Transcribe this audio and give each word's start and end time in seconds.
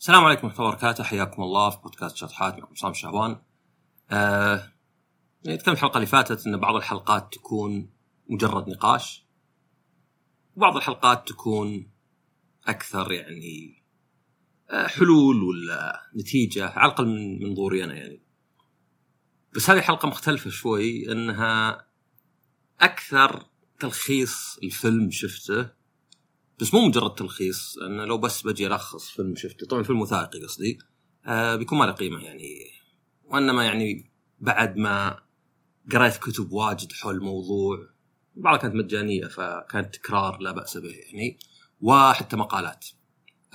السلام 0.00 0.24
عليكم 0.24 0.46
ورحمة 0.46 0.60
الله 0.60 0.70
وبركاته 0.70 1.04
حياكم 1.04 1.42
الله 1.42 1.70
في 1.70 1.78
بودكاست 1.82 2.16
شطحات 2.16 2.54
معكم 2.54 2.72
عصام 2.72 2.94
شهوان. 2.94 3.36
آه 4.10 4.72
تكلمت 5.44 5.68
الحلقة 5.68 5.96
اللي 5.96 6.06
فاتت 6.06 6.46
إن 6.46 6.56
بعض 6.56 6.76
الحلقات 6.76 7.34
تكون 7.34 7.90
مجرد 8.30 8.68
نقاش 8.68 9.26
وبعض 10.56 10.76
الحلقات 10.76 11.28
تكون 11.28 11.90
أكثر 12.66 13.12
يعني 13.12 13.84
آه 14.70 14.86
حلول 14.86 15.42
ولا 15.42 16.02
نتيجة 16.16 16.68
على 16.68 16.92
الأقل 16.92 17.06
من 17.06 17.42
منظوري 17.48 17.84
أنا 17.84 17.94
يعني. 17.94 18.22
بس 19.56 19.70
هذه 19.70 19.80
حلقة 19.80 20.08
مختلفة 20.08 20.50
شوي 20.50 21.12
إنها 21.12 21.86
أكثر 22.80 23.46
تلخيص 23.80 24.58
الفيلم 24.62 25.10
شفته 25.10 25.79
بس 26.60 26.74
مو 26.74 26.80
مجرد 26.80 27.14
تلخيص 27.14 27.78
لأن 27.78 28.00
لو 28.00 28.18
بس 28.18 28.42
بجي 28.42 28.66
ألخص 28.66 29.10
فيلم 29.10 29.36
شفته. 29.36 29.66
طبعا 29.66 29.82
فيلم 29.82 30.00
وثائقي 30.00 30.42
قصدي. 30.42 30.78
آه 31.26 31.56
بيكون 31.56 31.78
ما 31.78 31.84
له 31.84 31.92
قيمة 31.92 32.24
يعني. 32.24 32.70
وإنما 33.24 33.64
يعني 33.64 34.10
بعد 34.40 34.76
ما 34.76 35.18
قريت 35.92 36.16
كتب 36.16 36.52
واجد 36.52 36.92
حول 36.92 37.14
الموضوع 37.14 37.88
بعضها 38.36 38.60
كانت 38.60 38.74
مجانية 38.74 39.26
فكانت 39.26 39.94
تكرار 39.94 40.38
لا 40.40 40.52
بأس 40.52 40.76
به 40.76 40.88
يعني. 40.88 41.38
وحتى 41.80 42.36
مقالات. 42.36 42.86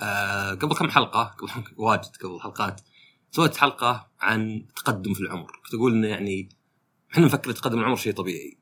آه 0.00 0.54
قبل 0.54 0.74
كم 0.74 0.90
حلقة 0.90 1.24
قبل 1.24 1.50
واجد 1.76 2.16
قبل 2.22 2.40
حلقات 2.40 2.80
سويت 3.30 3.56
حلقة 3.56 4.10
عن 4.20 4.50
التقدم 4.50 5.14
في 5.14 5.20
العمر. 5.20 5.60
كنت 5.64 5.74
أقول 5.74 5.92
إنه 5.92 6.08
يعني 6.08 6.48
إحنا 7.12 7.24
نفكر 7.24 7.50
التقدم 7.50 7.78
العمر 7.78 7.96
شيء 7.96 8.12
طبيعي. 8.12 8.58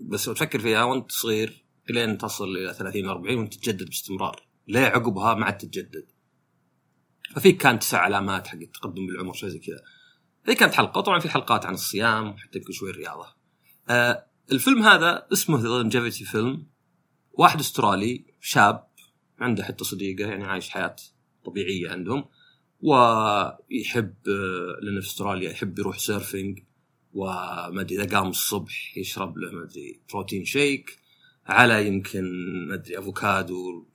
بس 0.00 0.24
تفكر 0.24 0.58
فيها 0.58 0.84
وأنت 0.84 1.12
صغير 1.12 1.61
الين 1.90 2.18
تصل 2.18 2.56
إلى 2.56 2.74
30 2.74 3.08
40 3.08 3.38
وانت 3.38 3.54
تتجدد 3.54 3.84
باستمرار. 3.84 4.46
ليه 4.68 4.80
عقبها 4.80 5.34
ما 5.34 5.44
عاد 5.46 5.58
تتجدد. 5.58 6.06
ففي 7.34 7.52
كان 7.52 7.78
تسع 7.78 7.98
علامات 7.98 8.46
حق 8.46 8.58
التقدم 8.58 9.06
بالعمر 9.06 9.32
شيء 9.32 9.48
زي 9.48 9.58
كذا. 9.58 9.82
هذه 10.44 10.56
كانت 10.56 10.74
حلقة. 10.74 11.00
طبعا 11.00 11.18
في 11.18 11.28
حلقات 11.28 11.66
عن 11.66 11.74
الصيام 11.74 12.28
وحتى 12.28 12.58
يمكن 12.58 12.72
شوي 12.72 12.90
الرياضة. 12.90 13.26
آه 13.88 14.26
الفيلم 14.52 14.82
هذا 14.82 15.26
اسمه 15.32 15.60
The 15.60 15.68
Longevity 15.68 16.24
Film 16.24 16.66
واحد 17.32 17.60
أسترالي 17.60 18.24
شاب 18.40 18.88
عنده 19.38 19.64
حتى 19.64 19.84
صديقة 19.84 20.28
يعني 20.28 20.44
عايش 20.44 20.70
حياة 20.70 20.96
طبيعية 21.44 21.90
عندهم. 21.90 22.24
ويحب 22.82 24.14
آه، 24.28 24.80
لأنه 24.82 25.00
في 25.00 25.06
أستراليا 25.06 25.50
يحب 25.50 25.78
يروح 25.78 25.98
surfing 25.98 26.58
وما 27.14 27.80
أدري 27.80 28.02
إذا 28.02 28.18
قام 28.18 28.28
الصبح 28.28 28.96
يشرب 28.96 29.38
له 29.38 29.52
ما 29.52 29.64
أدري 29.64 30.00
بروتين 30.12 30.44
شيك 30.44 31.01
على 31.46 31.86
يمكن 31.86 32.24
ما 32.68 32.74
أدري 32.74 32.98
أفوكادو 32.98 33.86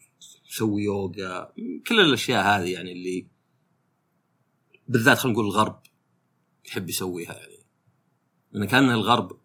يسوي 0.49 0.83
يوغا 0.83 1.53
كل 1.87 1.99
الأشياء 1.99 2.43
هذه 2.43 2.73
يعني 2.73 2.91
اللي 2.91 3.27
بالذات 4.87 5.17
خلينا 5.17 5.33
نقول 5.33 5.45
الغرب 5.45 5.81
يحب 6.65 6.89
يسويها 6.89 7.33
يعني. 7.33 7.57
لأن 8.51 8.65
كان 8.65 8.89
الغرب 8.89 9.39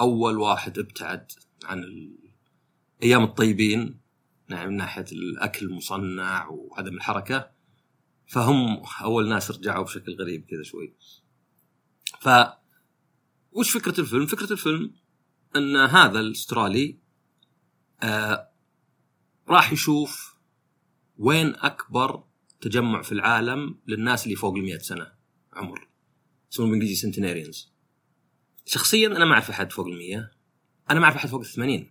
أول 0.00 0.38
واحد 0.38 0.78
ابتعد 0.78 1.32
عن 1.64 1.84
الأيام 3.02 3.24
الطيبين 3.24 4.00
نعم 4.48 4.68
من 4.68 4.76
ناحية 4.76 5.04
الأكل 5.12 5.66
المصنع 5.66 6.48
وعدم 6.48 6.94
الحركة. 6.94 7.50
فهم 8.26 8.82
أول 9.02 9.28
ناس 9.28 9.50
رجعوا 9.50 9.84
بشكل 9.84 10.16
غريب 10.20 10.44
كذا 10.50 10.62
شوي. 10.62 10.94
ف 12.20 12.28
وش 13.52 13.70
فكرة 13.70 14.00
الفيلم؟ 14.00 14.26
فكرة 14.26 14.52
الفيلم 14.52 14.94
إن 15.56 15.76
هذا 15.76 16.20
الأسترالي 16.20 16.98
آه 18.02 18.50
راح 19.48 19.72
يشوف 19.72 20.38
وين 21.18 21.54
أكبر 21.56 22.24
تجمع 22.60 23.02
في 23.02 23.12
العالم 23.12 23.78
للناس 23.86 24.24
اللي 24.24 24.36
فوق 24.36 24.56
ال 24.56 24.84
سنة 24.84 25.12
عمر. 25.52 25.88
يسمون 26.52 26.68
بالإنجليزي 26.68 27.00
سنتينيريانز 27.00 27.72
شخصيا 28.66 29.06
أنا 29.06 29.24
ما 29.24 29.32
أعرف 29.32 29.50
أحد 29.50 29.72
فوق 29.72 29.86
ال 29.86 29.98
100 29.98 30.30
أنا 30.90 31.00
ما 31.00 31.04
أعرف 31.04 31.16
أحد 31.16 31.28
فوق 31.28 31.40
ال 31.40 31.46
80 31.46 31.90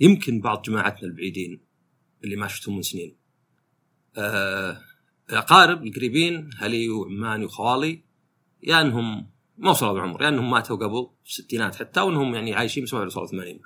يمكن 0.00 0.40
بعض 0.40 0.62
جماعتنا 0.62 1.08
البعيدين 1.08 1.60
اللي 2.24 2.36
ما 2.36 2.48
شفتهم 2.48 2.76
من 2.76 2.82
سنين. 2.82 3.16
آه 4.16 4.80
الأقارب 5.30 5.86
القريبين 5.86 6.50
هلي 6.58 6.88
وعماني 6.88 7.44
وخوالي 7.44 8.02
يا 8.62 8.80
إنهم 8.80 9.30
ما 9.58 9.70
وصلوا 9.70 9.92
بالعمر 9.92 10.22
يا 10.22 10.28
إنهم 10.28 10.50
ماتوا 10.50 10.76
قبل 10.76 11.10
الستينات 11.26 11.74
حتى 11.74 12.00
وإنهم 12.00 12.34
يعني 12.34 12.54
عايشين 12.54 12.84
بس 12.84 12.94
ما 12.94 13.04
وصلوا 13.04 13.26
80 13.26 13.60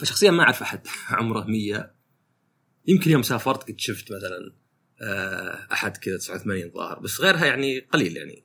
فشخصيا 0.00 0.30
ما 0.30 0.42
أعرف 0.42 0.62
أحد 0.62 0.86
عمره 1.18 1.44
100 1.44 1.94
يمكن 2.86 3.10
يوم 3.10 3.22
سافرت 3.22 3.70
قد 3.70 3.80
شفت 3.80 4.12
مثلا 4.12 4.54
آه، 5.02 5.66
أحد 5.72 5.96
كذا 5.96 6.16
89 6.16 6.70
ظاهر 6.70 6.98
بس 6.98 7.20
غيرها 7.20 7.46
يعني 7.46 7.78
قليل 7.78 8.16
يعني. 8.16 8.44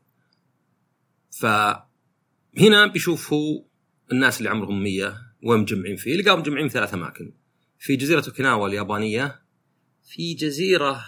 فهنا 1.32 2.86
بيشوف 2.86 3.34
هو 3.34 3.66
الناس 4.12 4.38
اللي 4.38 4.50
عمرهم 4.50 4.84
100 4.84 5.18
وين 5.44 5.60
مجمعين 5.60 5.96
فيه 5.96 6.16
لقاهم 6.16 6.40
مجمعين 6.40 6.68
في 6.68 6.74
ثلاث 6.74 6.94
أماكن. 6.94 7.34
في 7.80 7.96
جزيرة 7.96 8.24
أوكيناوا 8.28 8.68
اليابانية 8.68 9.42
في 10.04 10.34
جزيرة 10.34 11.06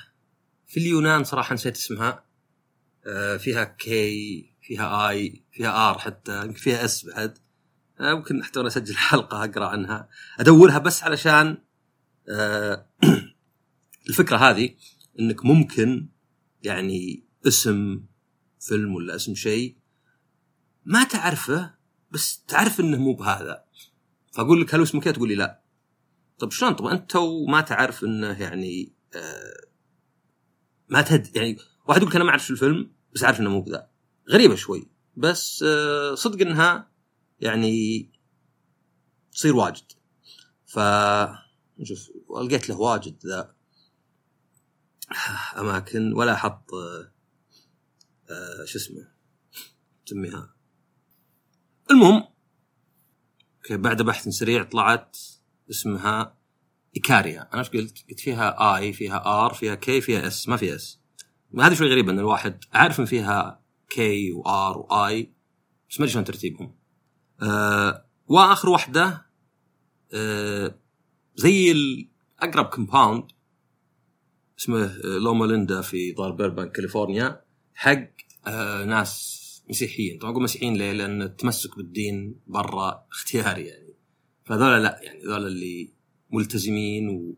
في 0.68 0.78
اليونان 0.80 1.24
صراحة 1.24 1.54
نسيت 1.54 1.76
اسمها. 1.76 2.26
آه، 3.06 3.38
فيها 3.38 3.64
K 3.64 4.54
فيها 4.62 5.10
I 5.10 5.44
فيها 5.52 5.90
R 5.90 5.98
حتى 5.98 6.46
يمكن 6.46 6.60
فيها 6.60 6.86
S 6.86 7.06
بعد. 7.06 7.38
ممكن 8.00 8.44
حتى 8.44 8.60
وأنا 8.60 8.68
أسجل 8.68 8.98
حلقة 9.08 9.44
أقرأ 9.44 9.66
عنها. 9.68 10.10
أدورها 10.40 10.78
بس 10.78 11.04
علشان 11.04 11.58
آه، 12.30 12.90
الفكرة 14.10 14.38
هذه 14.38 14.76
إنك 15.20 15.46
ممكن 15.46 16.10
يعني 16.64 17.24
اسم 17.48 18.04
فيلم 18.60 18.96
ولا 18.96 19.16
اسم 19.16 19.36
شيء 19.36 19.78
ما 20.86 21.04
تعرفه 21.04 21.74
بس 22.12 22.44
تعرف 22.48 22.80
إنه 22.80 22.98
مو 22.98 23.14
بهذا. 23.14 23.64
فأقول 24.34 24.62
لك 24.62 24.76
هل 24.76 24.82
اسمه 24.82 25.02
كذا؟ 25.02 25.14
تقول 25.14 25.30
لي 25.30 25.36
لا. 25.36 25.62
طب 26.40 26.52
شلون؟ 26.52 26.74
طب 26.74 26.86
أنت 26.86 27.12
تو 27.12 27.46
ما 27.46 27.62
تعرف 27.62 28.04
إنه 28.04 28.42
يعني 28.42 28.94
آه 29.16 29.68
ما 30.90 31.02
تد 31.02 31.36
يعني 31.36 31.58
واحد 31.88 32.02
يقول 32.02 32.10
لك 32.10 32.16
أنا 32.16 32.26
ما 32.26 32.30
أعرف 32.30 32.52
الفيلم 32.52 32.92
بس 33.16 33.24
عارف 33.24 33.40
إنه 33.40 33.50
مو 33.50 33.62
بذا. 33.62 33.90
غريبة 34.30 34.56
شوي. 34.56 34.88
بس 35.16 35.64
آه 35.68 36.16
صدق 36.16 36.48
إنها 36.48 36.92
يعني 37.40 38.12
تصير 39.32 39.56
واجد. 39.56 39.92
ف 40.66 40.80
نشوف 41.80 42.10
لقيت 42.44 42.70
له 42.70 42.80
واجد 42.80 43.26
ذا 43.26 43.56
أماكن 45.58 46.14
ولا 46.14 46.36
حط 46.36 46.74
آه 46.74 48.66
شو 48.66 48.78
اسمه 48.78 49.12
تسميها. 50.06 50.56
المهم 51.92 52.24
بعد 53.72 54.02
بحث 54.02 54.30
سريع 54.30 54.64
طلعت 54.64 55.18
اسمها 55.70 56.38
إيكاريا. 56.96 57.50
أنا 57.54 57.60
إيش 57.60 57.70
قلت؟ 57.70 58.06
قلت 58.10 58.20
فيها 58.20 58.78
I 58.78 58.94
فيها 58.94 59.46
R 59.46 59.54
فيها 59.54 59.76
K 59.76 60.02
فيها 60.02 60.28
S 60.28 60.50
ما 60.50 60.58
فيها 60.58 60.76
S. 60.76 61.00
هذه 61.60 61.74
شوي 61.74 61.92
غريبه 61.92 62.12
إن 62.12 62.20
الواحد 62.20 62.64
عارف 62.74 63.00
إن 63.00 63.06
فيها 63.06 63.64
K 63.90 64.32
و 64.32 64.55
R 64.55 64.78
و 64.78 65.06
I 65.06 65.34
بس 65.90 66.00
ما 66.00 66.04
أدري 66.04 66.14
شلون 66.14 66.26
ترتيبهم. 66.26 66.77
آه 67.42 68.06
وآخر 68.28 68.70
واحدة 68.70 69.26
آه 70.14 70.80
زي 71.36 71.72
الاقرب 71.72 72.66
compound 72.66 73.24
اسمه 74.60 74.84
آه، 74.86 75.18
Loma 75.24 75.46
Linda 75.46 75.82
في 75.82 76.12
دار 76.12 76.32
بيربان 76.32 76.70
كاليفورنيا 76.70 77.42
حق 77.74 78.08
آه 78.48 78.86
ناس 78.86 79.44
مسيحيين 79.70 80.18
طبعا 80.20 80.32
أقول 80.32 80.44
مسيحيين 80.44 80.74
ليه؟ 80.74 80.92
لأن 80.92 81.22
التمسك 81.22 81.78
بالدين 81.78 82.40
برا 82.48 83.06
اختياري 83.12 83.66
يعني 83.66 83.94
فهذول 84.46 84.84
لا 84.84 85.00
يعني 85.04 85.24
هذول 85.24 85.48
اللي 85.48 85.94
ملتزمين 86.32 87.10
و... 87.10 87.38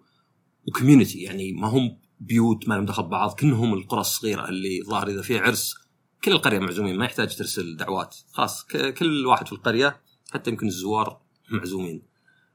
و 0.67 0.73
community 0.73 1.22
يعني 1.21 1.51
ما 1.53 1.67
هم 1.67 1.97
بيوت 2.19 2.69
ما 2.69 2.73
لهم 2.73 2.85
دخل 2.85 3.03
ببعض 3.03 3.34
كانهم 3.34 3.73
القرى 3.73 4.02
الصغيرة 4.02 4.49
اللي 4.49 4.81
ظاهر 4.84 5.07
إذا 5.07 5.22
فيها 5.22 5.41
عرس 5.41 5.75
كل 6.23 6.31
القرية 6.31 6.59
معزومين 6.59 6.97
ما 6.97 7.05
يحتاج 7.05 7.35
ترسل 7.35 7.77
دعوات. 7.77 8.16
خلاص 8.31 8.66
كل 8.97 9.25
واحد 9.25 9.47
في 9.47 9.53
القرية 9.53 10.01
حتى 10.31 10.49
يمكن 10.49 10.67
الزوار 10.67 11.21
معزومين. 11.49 12.03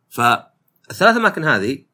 فالثلاث 0.08 1.16
أماكن 1.16 1.44
هذه 1.44 1.84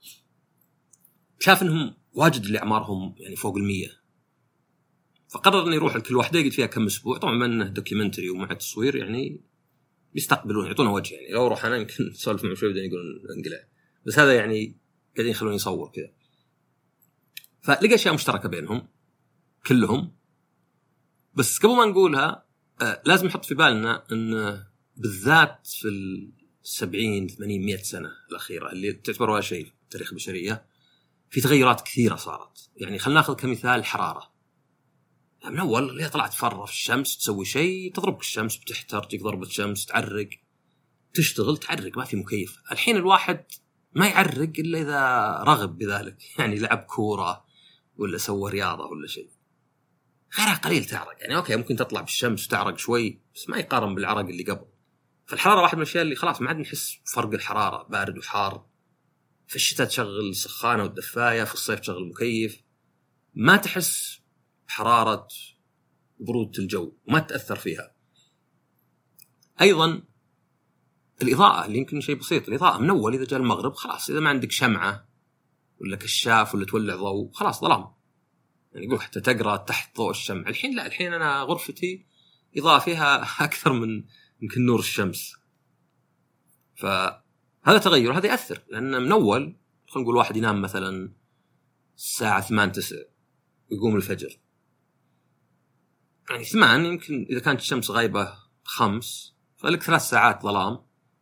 شاف 1.41 1.63
إنهم 1.63 1.95
واجد 2.13 2.45
اللي 2.45 2.59
اعمارهم 2.59 3.15
يعني 3.19 3.37
فوق 3.37 3.57
المية. 3.57 4.01
فقرر 5.29 5.67
إنه 5.67 5.75
يروح 5.75 5.97
لكل 5.97 6.17
واحدة 6.17 6.39
يقعد 6.39 6.53
فيها 6.53 6.67
كم 6.67 6.87
أسبوع. 6.87 7.19
طبعا 7.19 7.35
بما 7.35 7.47
إنه 7.47 7.65
دوكيومنتري 7.65 8.31
ومع 8.31 8.53
تصوير 8.53 8.97
يعني 8.97 9.41
يستقبلون 10.15 10.67
يعطونه 10.67 10.93
وجه 10.93 11.15
يعني. 11.15 11.33
لو 11.33 11.47
أروح 11.47 11.65
أنا 11.65 11.77
يمكن 11.77 12.11
اسولف 12.17 12.45
معهم 12.45 12.55
شوي 12.55 12.69
بعدين 12.69 12.85
يقولون 12.85 13.07
انقلع. 13.37 13.65
بس 14.07 14.19
هذا 14.19 14.35
يعني 14.35 14.77
قاعدين 15.17 15.31
يخلوني 15.31 15.55
يصور 15.55 15.91
كذا. 15.95 16.11
فلقى 17.63 17.95
أشياء 17.95 18.15
مشتركة 18.15 18.49
بينهم 18.49 18.89
كلهم. 19.67 20.20
بس 21.35 21.59
قبل 21.59 21.77
ما 21.77 21.85
نقولها 21.85 22.45
آه 22.83 23.03
لازم 23.05 23.27
نحط 23.27 23.45
في 23.45 23.55
بالنا 23.55 24.05
إن 24.13 24.63
بالذات 24.97 25.67
في 25.67 25.89
ال 25.89 26.33
70 26.63 27.29
80 27.29 27.61
100 27.67 27.77
سنة 27.77 28.11
الأخيرة 28.31 28.73
اللي 28.73 28.93
تعتبر 28.93 29.31
ولا 29.31 29.41
شيء 29.41 29.65
في 29.65 29.73
تاريخ 29.91 30.11
البشرية 30.11 30.67
في 31.31 31.41
تغيرات 31.41 31.81
كثيرة 31.81 32.17
صارت. 32.17 32.71
يعني 32.77 32.99
خلينا 32.99 33.21
ناخذ 33.21 33.35
كمثال 33.35 33.79
الحراره 33.79 34.31
من 35.45 35.59
اول 35.59 35.91
اللي 35.91 36.09
طلعت 36.09 36.35
فره 36.35 36.65
في 36.65 36.73
الشمس 36.73 37.19
تسوي 37.19 37.45
شيء 37.45 37.93
تضربك 37.93 38.21
الشمس 38.21 38.57
بتحتر 38.57 39.03
تجيك 39.03 39.23
ضربة 39.23 39.49
شمس 39.49 39.87
تعرق. 39.87 40.29
تشتغل 41.15 41.57
تعرق 41.57 41.99
ما 41.99 42.05
في 42.05 42.17
مكيف. 42.17 42.59
الحين 42.73 42.97
الواحد 42.97 43.45
ما 43.93 44.07
يعرق 44.07 44.53
إلا 44.59 44.81
إذا 44.81 45.45
رغب 45.47 45.79
بذلك. 45.79 46.17
يعني 46.39 46.59
لعب 46.59 46.79
كورة 46.79 47.45
ولا 47.97 48.19
سوى 48.19 48.51
رياضة 48.51 48.85
ولا 48.85 49.07
شيء. 49.07 49.31
غيرها 50.39 50.55
قليل 50.55 50.85
تعرق. 50.85 51.17
يعني 51.21 51.37
أوكي 51.37 51.57
ممكن 51.57 51.77
تطلع 51.77 52.01
بالشمس 52.01 52.47
وتعرق 52.47 52.79
شوي 52.79 53.21
بس 53.35 53.49
ما 53.49 53.59
يقارن 53.59 53.95
بالعرق 53.95 54.19
اللي 54.19 54.43
قبل. 54.43 54.67
فالحراره 55.27 55.63
واحد 55.63 55.77
من 55.77 55.83
الأشياء 55.83 56.03
اللي 56.03 56.15
خلاص 56.15 56.41
ما 56.41 56.49
عاد 56.49 56.57
نحس 56.57 56.99
بفرق 57.07 57.33
الحرارة 57.33 57.89
بارد 57.89 58.19
وحار. 58.19 58.67
في 59.47 59.57
الشتاء 59.57 59.87
تشغل 59.87 60.29
السخانه 60.29 60.83
والدفاية 60.83 61.45
في 61.45 61.55
الصيف 61.55 61.81
تشغل 61.81 61.97
المكيف 61.97 62.63
ما 63.35 63.57
تحس 63.57 64.21
بحرارة 64.69 65.29
برودة 66.21 66.59
الجو 66.59 66.93
وما 67.05 67.19
تتاثر 67.19 67.57
فيها. 67.57 67.95
أيضا 69.61 70.03
الإضاءة 71.23 71.67
اللي 71.67 71.79
يمكن 71.79 72.01
شيء 72.01 72.15
بسيط 72.15 72.49
الإضاءة 72.49 72.79
من 72.79 72.91
اول 72.91 73.15
إذا 73.15 73.25
جاء 73.25 73.41
المغرب 73.41 73.75
خلاص 73.75 74.11
إذا 74.11 74.21
ما 74.21 74.31
عندك 74.31 74.51
شمعة 74.51 75.09
ولا 75.81 75.97
كشاف 75.97 76.55
ولا 76.55 76.67
تولع 76.67 76.97
ضوء 76.97 77.33
خلاص 77.33 77.61
ظلام. 77.61 78.00
يعني 78.73 78.87
يقول 78.87 79.01
حتى 79.01 79.21
تقرأ 79.21 79.57
تحت 79.57 79.97
ضوء 79.97 80.11
الشمع 80.11 80.49
الحين 80.49 80.77
لا 80.77 80.87
الحين 80.87 81.13
أنا 81.13 81.43
غرفتي 81.43 82.07
اضاءه 82.57 82.79
فيها 82.79 83.23
أكثر 83.45 83.73
من 83.73 84.05
يمكن 84.43 84.67
نور 84.67 84.79
الشمس. 84.79 85.37
فهذا 86.77 87.79
تغير 87.85 88.19
هذا 88.19 88.27
يأثر 88.27 88.63
لأن 88.69 89.03
من 89.03 89.13
أول 89.13 89.57
خلينا 89.89 90.05
نقول 90.05 90.17
واحد 90.17 90.37
ينام 90.37 90.63
مثلا 90.63 91.13
الساعة 91.97 92.41
8 92.41 92.73
9 92.73 92.99
ويقوم 93.71 93.97
الفجر. 93.97 94.41
يعني 96.31 96.45
ثمان 96.45 96.85
يمكن 96.85 97.27
إذا 97.31 97.41
كانت 97.41 97.61
الشمس 97.61 97.91
غايبة 97.91 98.39
خمس 98.65 99.35
فلك 99.57 99.83
ثلاث 99.83 100.03
ساعات 100.03 100.43
ظلام 100.43 100.79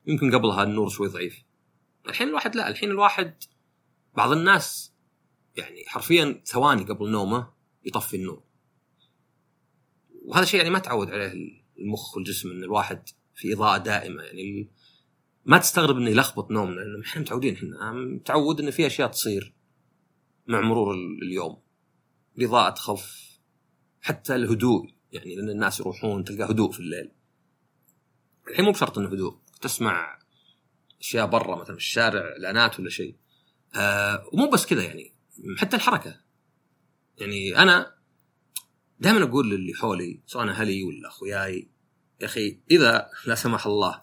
يمكن 0.06 0.34
قبلها 0.34 0.62
النور 0.62 0.88
شوي 0.88 1.08
ضعيف. 1.08 1.44
الحين 2.08 2.28
الواحد 2.28 2.56
لا 2.56 2.68
الحين 2.68 2.90
الواحد 2.90 3.34
بعض 4.16 4.32
الناس 4.32 4.94
يعني 5.58 5.84
حرفيا 5.86 6.42
ثواني 6.44 6.84
قبل 6.84 7.10
نومه 7.10 7.52
يطفي 7.84 8.16
النور 8.16 8.42
وهذا 10.24 10.42
الشيء 10.42 10.58
يعني 10.60 10.70
ما 10.70 10.78
تعود 10.78 11.10
عليه 11.10 11.32
المخ 11.78 12.16
والجسم 12.16 12.50
إن 12.50 12.64
الواحد 12.64 13.08
في 13.34 13.54
إضاءة 13.54 13.78
دائمة. 13.78 14.22
يعني 14.22 14.70
ما 15.44 15.58
تستغرب 15.58 15.96
انه 15.96 16.10
يلخبط 16.10 16.50
نومنا 16.50 16.80
لأن 16.80 17.02
إحنا 17.02 17.22
متعودين 17.22 17.54
إحنا 17.54 17.92
متعود 17.92 18.60
إن 18.60 18.70
في 18.70 18.86
أشياء 18.86 19.08
تصير 19.08 19.54
مع 20.46 20.60
مرور 20.60 20.94
اليوم. 21.22 21.62
الإضاءة 22.38 22.70
تخف 22.70 23.38
حتى 24.00 24.34
الهدوء 24.34 24.90
يعني 25.12 25.36
لأن 25.36 25.50
الناس 25.50 25.80
يروحون 25.80 26.24
تلقى 26.24 26.50
هدوء 26.50 26.72
في 26.72 26.80
الليل. 26.80 27.10
الحين 28.50 28.64
مو 28.64 28.70
بشرط 28.70 28.98
إنه 28.98 29.08
هدوء 29.08 29.38
تسمع 29.60 30.18
أشياء 31.00 31.26
برا 31.26 31.56
مثلا 31.56 31.76
في 31.76 31.82
الشارع 31.82 32.20
إعلانات 32.20 32.80
ولا 32.80 32.90
شيء. 32.90 33.16
آه 33.76 34.28
ومو 34.32 34.50
بس 34.50 34.66
كذا 34.66 34.82
يعني. 34.82 35.17
حتى 35.58 35.76
الحركة 35.76 36.20
يعني 37.18 37.58
أنا 37.58 37.94
دائما 39.00 39.22
أقول 39.22 39.50
للي 39.50 39.74
حولي 39.74 40.20
سواء 40.26 40.48
أهلي 40.48 40.82
ولا 40.82 41.08
أخوياي 41.08 41.70
يا 42.20 42.26
أخي 42.26 42.60
إذا 42.70 43.10
لا 43.26 43.34
سمح 43.34 43.66
الله 43.66 44.00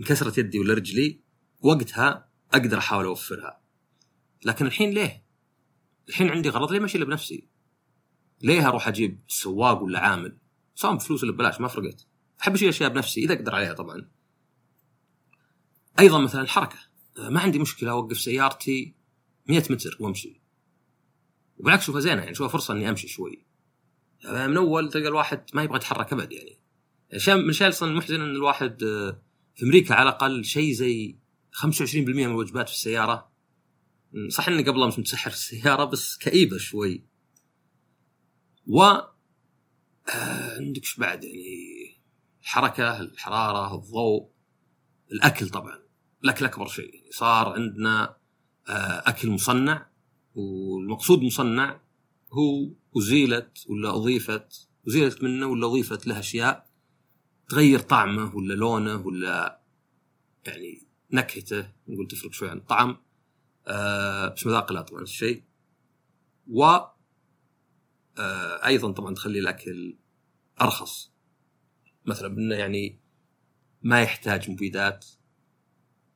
انكسرت 0.00 0.38
يدي 0.38 0.58
ولا 0.58 0.74
رجلي 0.74 1.20
وقتها 1.60 2.28
أقدر 2.52 2.78
أحاول 2.78 3.04
أوفرها 3.04 3.60
لكن 4.44 4.66
الحين 4.66 4.90
ليه؟ 4.90 5.24
الحين 6.08 6.30
عندي 6.30 6.48
غرض 6.48 6.72
ليه 6.72 6.80
ماشي 6.80 7.04
بنفسي؟ 7.04 7.48
ليه 8.42 8.68
أروح 8.68 8.88
أجيب 8.88 9.20
سواق 9.28 9.82
ولا 9.82 10.00
عامل؟ 10.00 10.38
سواء 10.74 10.94
بفلوس 10.94 11.24
ولا 11.24 11.32
ببلاش 11.32 11.60
ما 11.60 11.68
فرقت. 11.68 12.06
أحب 12.42 12.54
أشيل 12.54 12.68
أشياء 12.68 12.90
بنفسي 12.90 13.24
إذا 13.24 13.34
أقدر 13.34 13.54
عليها 13.54 13.72
طبعا. 13.72 14.08
أيضا 15.98 16.18
مثلا 16.20 16.40
الحركة 16.40 16.78
ما 17.18 17.40
عندي 17.40 17.58
مشكلة 17.58 17.90
أوقف 17.90 18.20
سيارتي 18.20 18.94
100 19.48 19.62
متر 19.70 19.96
وامشي. 20.00 20.40
وبالعكس 21.58 21.84
شوفها 21.84 22.00
زينة 22.00 22.22
يعني 22.22 22.34
شوفها 22.34 22.52
فرصة 22.52 22.74
إني 22.74 22.88
أمشي 22.88 23.08
شوي. 23.08 23.46
من 24.24 24.56
اول 24.56 24.90
تلقى 24.90 25.08
الواحد 25.08 25.44
ما 25.54 25.62
يبغى 25.62 25.76
يتحرك 25.76 26.12
أبد 26.12 26.32
يعني. 26.32 26.58
من 27.28 27.34
الاشياء 27.34 27.68
أصلا 27.68 27.90
المحزنه 27.90 28.24
إن 28.24 28.30
الواحد 28.30 28.82
آه، 28.82 29.22
في 29.54 29.64
أمريكا 29.64 29.94
على 29.94 30.08
الأقل 30.08 30.44
شيء 30.44 30.72
زي 30.72 31.18
25% 31.52 31.96
من 31.96 32.24
الوجبات 32.24 32.68
في 32.68 32.74
السيارة 32.74 33.32
صح 34.28 34.48
إني 34.48 34.62
قبلها 34.62 34.86
مش 34.86 34.98
متسحر 34.98 35.30
في 35.30 35.36
السيارة 35.36 35.84
بس 35.84 36.16
كئيبة 36.16 36.58
شوي 36.58 37.04
و 38.66 38.82
آه 38.82 39.10
عندك 40.56 40.82
إيش 40.82 40.96
بعد 40.96 41.24
يعني 41.24 42.00
الحركة 42.42 43.00
الحرارة 43.00 43.74
الضوء 43.74 44.30
الأكل 45.12 45.48
طبعا 45.48 45.78
الأكل 46.24 46.44
أكبر 46.44 46.66
شيء 46.66 46.94
يعني 46.94 47.10
صار 47.10 47.52
عندنا 47.52 48.16
أكل 48.68 49.30
مصنع 49.30 49.90
والمقصود 50.34 51.22
مصنع 51.22 51.80
هو 52.32 52.70
أزيلت 52.96 53.66
ولا 53.68 53.96
أضيفت 53.96 54.68
أزيلت 54.88 55.22
منه 55.22 55.46
ولا 55.46 55.66
أضيفت 55.66 56.06
له 56.06 56.18
أشياء 56.18 56.68
تغير 57.48 57.78
طعمه 57.78 58.36
ولا 58.36 58.54
لونه 58.54 59.06
ولا 59.06 59.62
يعني 60.46 60.82
نكهته 61.12 61.72
نقول 61.88 62.08
تفرق 62.08 62.32
شوي 62.32 62.50
عن 62.50 62.56
الطعم. 62.56 62.96
آه 63.66 64.28
بس 64.28 64.46
مذاق 64.46 64.72
لا 64.72 64.82
طبعا 64.82 65.02
الشيء. 65.02 65.44
و 66.46 66.64
آه 66.64 66.96
أيضا 68.66 68.92
طبعا 68.92 69.14
تخلي 69.14 69.38
الأكل 69.38 69.98
أرخص. 70.60 71.12
مثلا 72.06 72.38
إنه 72.38 72.54
يعني 72.54 73.00
ما 73.82 74.02
يحتاج 74.02 74.50
مبيدات 74.50 75.06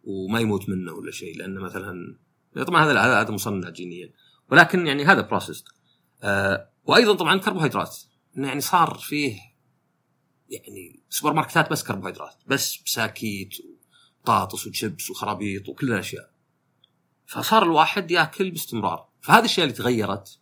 وما 0.04 0.40
يموت 0.40 0.68
منه 0.68 0.92
ولا 0.92 1.10
شيء 1.10 1.38
لأنه 1.38 1.60
مثلا 1.60 2.18
طبعا 2.56 2.84
هذا 2.84 3.20
هذا 3.20 3.30
مصنع 3.30 3.68
جينيا. 3.68 4.12
ولكن 4.50 4.86
يعني 4.86 5.04
هذا 5.04 5.20
process 5.20 5.64
آه 6.22 6.68
وأيضا 6.84 7.14
طبعا 7.14 7.38
كربوهيدرات 7.38 7.96
إنه 8.36 8.48
يعني 8.48 8.60
صار 8.60 8.94
فيه 8.94 9.40
يعني 10.50 11.00
سوبر 11.10 11.32
ماركتات 11.32 11.70
بس 11.70 11.84
كربوهيدرات 11.84 12.34
بس 12.46 12.82
بساكيت 12.82 13.54
وبطاطس 14.22 14.66
وشيبس 14.66 15.10
وخرابيط 15.10 15.68
وكل 15.68 15.92
الأشياء. 15.92 16.30
فصار 17.26 17.62
الواحد 17.62 18.10
يأكل 18.10 18.50
باستمرار. 18.50 19.08
فهذه 19.20 19.38
الأشياء 19.38 19.66
اللي 19.66 19.76
تغيرت. 19.76 20.38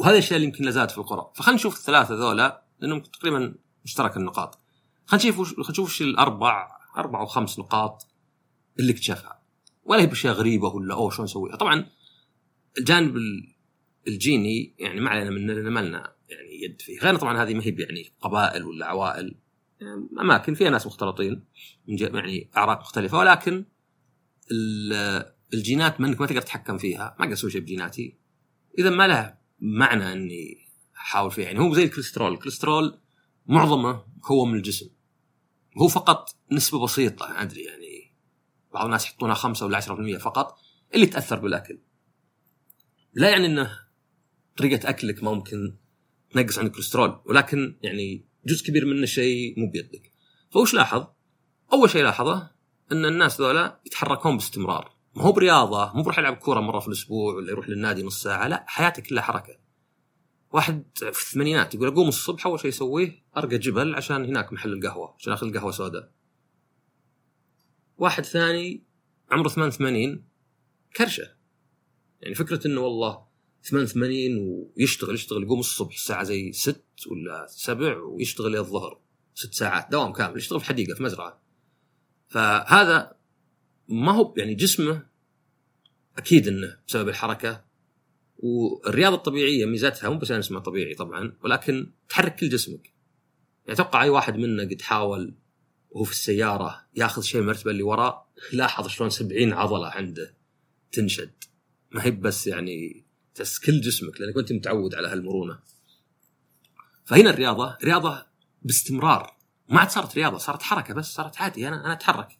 وهذه 0.00 0.12
الأشياء 0.12 0.36
اللي 0.36 0.46
يمكن 0.46 0.64
لازالت 0.64 0.90
في 0.90 0.98
القرى 0.98 1.30
فخلينا 1.34 1.56
نشوف 1.56 1.76
الثلاثة 1.78 2.14
ذولا 2.14 2.62
لأنهم 2.80 3.00
تقريبا 3.00 3.54
مشترك 3.84 4.16
النقاط. 4.16 4.58
خلينا 5.06 5.28
نشوف 5.28 5.48
خلينا 5.48 5.70
نشوف 5.70 6.00
الاربع 6.00 6.76
أربع 6.96 7.20
أو 7.20 7.26
خمس 7.26 7.58
نقاط 7.58 8.06
اللي 8.78 8.92
اكتشفها. 8.92 9.39
ولا 9.84 10.02
هي 10.02 10.06
بأشياء 10.06 10.34
غريبة 10.34 10.68
ولا 10.68 10.94
أوه 10.94 11.10
شلون 11.10 11.24
نسويها 11.24 11.56
طبعا 11.56 11.86
الجانب 12.78 13.16
الجيني 14.08 14.74
يعني 14.78 15.00
ما 15.00 15.10
علينا 15.10 15.30
من 15.30 15.68
ما 15.68 15.80
لنا 15.80 16.12
يعني 16.28 16.62
يد 16.62 16.82
فيه. 16.82 16.98
غير 16.98 17.16
طبعا 17.16 17.42
هذه 17.42 17.54
ما 17.54 17.62
هي 17.62 17.76
يعني 17.78 18.12
قبائل 18.20 18.64
ولا 18.64 18.86
عوائل. 18.86 19.34
يعني 19.80 20.08
أماكن 20.20 20.54
فيها 20.54 20.70
ناس 20.70 20.86
مختلطين 20.86 21.44
من 21.88 21.98
يعني 21.98 22.50
أعراق 22.56 22.80
مختلفة 22.80 23.18
ولكن 23.18 23.64
الجينات 25.54 26.00
منك 26.00 26.20
ما 26.20 26.26
تقدر 26.26 26.40
تتحكم 26.40 26.78
فيها. 26.78 27.16
ما 27.18 27.24
أقدر 27.24 27.32
أسوي 27.32 27.50
شيء 27.50 27.60
بجيناتي. 27.60 28.16
إذا 28.78 28.90
ما 28.90 29.06
له 29.06 29.34
معنى 29.60 30.12
إني 30.12 30.58
أحاول 30.96 31.30
فيها 31.30 31.44
يعني 31.44 31.58
هو 31.58 31.74
زي 31.74 31.84
الكوليسترول. 31.84 32.32
الكوليسترول 32.32 32.98
معظمه 33.46 34.04
هو 34.24 34.44
من 34.44 34.54
الجسم. 34.54 34.90
هو 35.78 35.88
فقط 35.88 36.36
نسبة 36.52 36.84
بسيطة 36.84 37.42
أدري 37.42 37.62
يعني. 37.62 37.89
بعض 38.74 38.84
الناس 38.84 39.06
يحطونها 39.06 39.34
5 39.34 39.66
ولا 39.66 39.80
10% 39.80 40.18
فقط 40.18 40.58
اللي 40.94 41.06
تأثر 41.06 41.38
بالأكل. 41.38 41.78
لا 43.14 43.30
يعني 43.30 43.46
إنه 43.46 43.78
طريقة 44.56 44.88
أكلك 44.88 45.22
ممكن 45.22 45.76
تنقص 46.30 46.58
عن 46.58 46.66
الكوليسترول 46.66 47.20
ولكن 47.24 47.76
يعني 47.82 48.24
جزء 48.46 48.66
كبير 48.66 48.86
منه 48.86 49.06
شيء 49.06 49.60
مو 49.60 49.70
بيدك. 49.70 50.12
فوش 50.50 50.74
لاحظ؟ 50.74 51.06
أول 51.72 51.90
شيء 51.90 52.02
لاحظه 52.02 52.50
إن 52.92 53.04
الناس 53.04 53.40
ذولا 53.40 53.80
يتحركون 53.86 54.36
باستمرار. 54.36 54.92
ما 55.14 55.22
هو 55.22 55.32
برياضة 55.32 55.92
مو 55.94 56.02
بروح 56.02 56.18
يلعب 56.18 56.36
كورة 56.36 56.60
مرة 56.60 56.78
في 56.78 56.88
الأسبوع 56.88 57.34
ولا 57.34 57.50
يروح 57.50 57.68
للنادي 57.68 58.02
نص 58.02 58.22
ساعة 58.22 58.48
لا 58.48 58.64
حياته 58.68 59.02
كلها 59.02 59.22
حركة. 59.22 59.56
واحد 60.52 60.84
في 60.94 61.08
الثمانينات 61.08 61.74
يقول 61.74 61.88
أقوم 61.88 62.08
الصبح 62.08 62.46
أول 62.46 62.60
شيء 62.60 62.68
يسويه 62.68 63.24
أرقى 63.36 63.58
جبل 63.58 63.94
عشان 63.94 64.24
هناك 64.24 64.52
محل 64.52 64.72
القهوة 64.72 65.14
عشان 65.18 65.32
أخذ 65.32 65.46
القهوة 65.46 65.70
سوداء. 65.70 66.12
واحد 68.00 68.24
ثاني 68.24 68.82
عمره 69.30 69.48
88 69.48 70.24
كرشه. 70.96 71.28
يعني 72.22 72.34
فكرة 72.34 72.66
إنه 72.66 72.80
والله 72.80 73.26
88 73.62 74.68
ويشتغل 74.76 75.14
يشتغل 75.14 75.42
يقوم 75.42 75.60
الصبح 75.60 75.94
الساعة 75.94 76.22
زي 76.22 76.52
6 76.52 76.80
ولا 77.10 77.46
7 77.48 78.02
ويشتغل 78.02 78.56
الظهر 78.56 79.00
ست 79.34 79.54
ساعات 79.54 79.90
دوام 79.90 80.12
كامل 80.12 80.36
يشتغل 80.36 80.60
في 80.60 80.66
حديقة 80.66 80.94
في 80.94 81.02
مزرعة. 81.02 81.40
فهذا 82.28 83.16
ما 83.88 84.12
هو 84.12 84.34
يعني 84.36 84.54
جسمه 84.54 85.06
أكيد 86.18 86.48
إنه 86.48 86.78
بسبب 86.88 87.08
الحركة 87.08 87.64
والرياضة 88.38 89.16
الطبيعية 89.16 89.66
ميزتها 89.66 90.10
مو 90.10 90.18
بس 90.18 90.30
اسمها 90.30 90.60
طبيعي 90.60 90.94
طبعا 90.94 91.36
ولكن 91.44 91.90
تحرك 92.08 92.36
كل 92.36 92.48
جسمك. 92.48 92.86
يعني 93.66 93.72
أتوقع 93.72 94.02
أي 94.02 94.08
واحد 94.08 94.36
منا 94.36 94.62
قد 94.62 94.82
حاول 94.82 95.34
وهو 95.90 96.04
في 96.04 96.12
السيارة 96.12 96.86
ياخذ 96.96 97.22
شيء 97.22 97.40
المرتبه 97.40 97.70
اللي 97.70 97.82
وراه 97.82 98.28
لاحظ 98.52 98.88
شلون 98.88 99.10
70 99.10 99.52
عضلة 99.52 99.88
عنده 99.88 100.36
تنشد. 100.92 101.32
ما 101.90 102.04
هي 102.04 102.10
بس 102.10 102.46
يعني 102.46 103.04
تس 103.34 103.58
كل 103.58 103.80
جسمك 103.80 104.20
لأنك 104.20 104.36
أنت 104.36 104.52
متعود 104.52 104.94
على 104.94 105.08
هالمرونة. 105.08 105.58
فهنا 107.04 107.30
الرياضة 107.30 107.78
رياضة 107.84 108.26
باستمرار. 108.62 109.36
ما 109.68 109.80
عاد 109.80 109.90
صارت 109.90 110.14
رياضة 110.14 110.38
صارت 110.38 110.62
حركة 110.62 110.94
بس 110.94 111.14
صارت 111.14 111.40
عادي 111.40 111.68
أنا 111.68 111.84
أنا 111.84 111.92
أتحرك. 111.92 112.38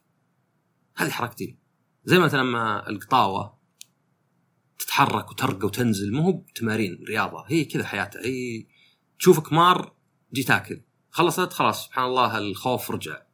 هذه 0.95 1.09
حركتي. 1.09 1.57
زي 2.05 2.19
مثلا 2.19 2.39
لما 2.39 2.89
القطاوة 2.89 3.57
تتحرك 4.79 5.31
وترقى 5.31 5.65
وتنزل 5.65 6.13
مو 6.13 6.21
هو 6.21 6.43
تمارين 6.55 7.03
رياضة. 7.07 7.45
هي 7.47 7.65
كذا 7.65 7.83
حياتها. 7.83 8.25
هي 8.25 8.65
تشوفك 9.19 9.53
مار 9.53 9.95
جي 10.33 10.43
تاكل 10.43 10.81
خلصت 11.09 11.53
خلاص 11.53 11.85
سبحان 11.85 12.05
الله 12.05 12.37
الخوف 12.37 12.91
رجع. 12.91 13.30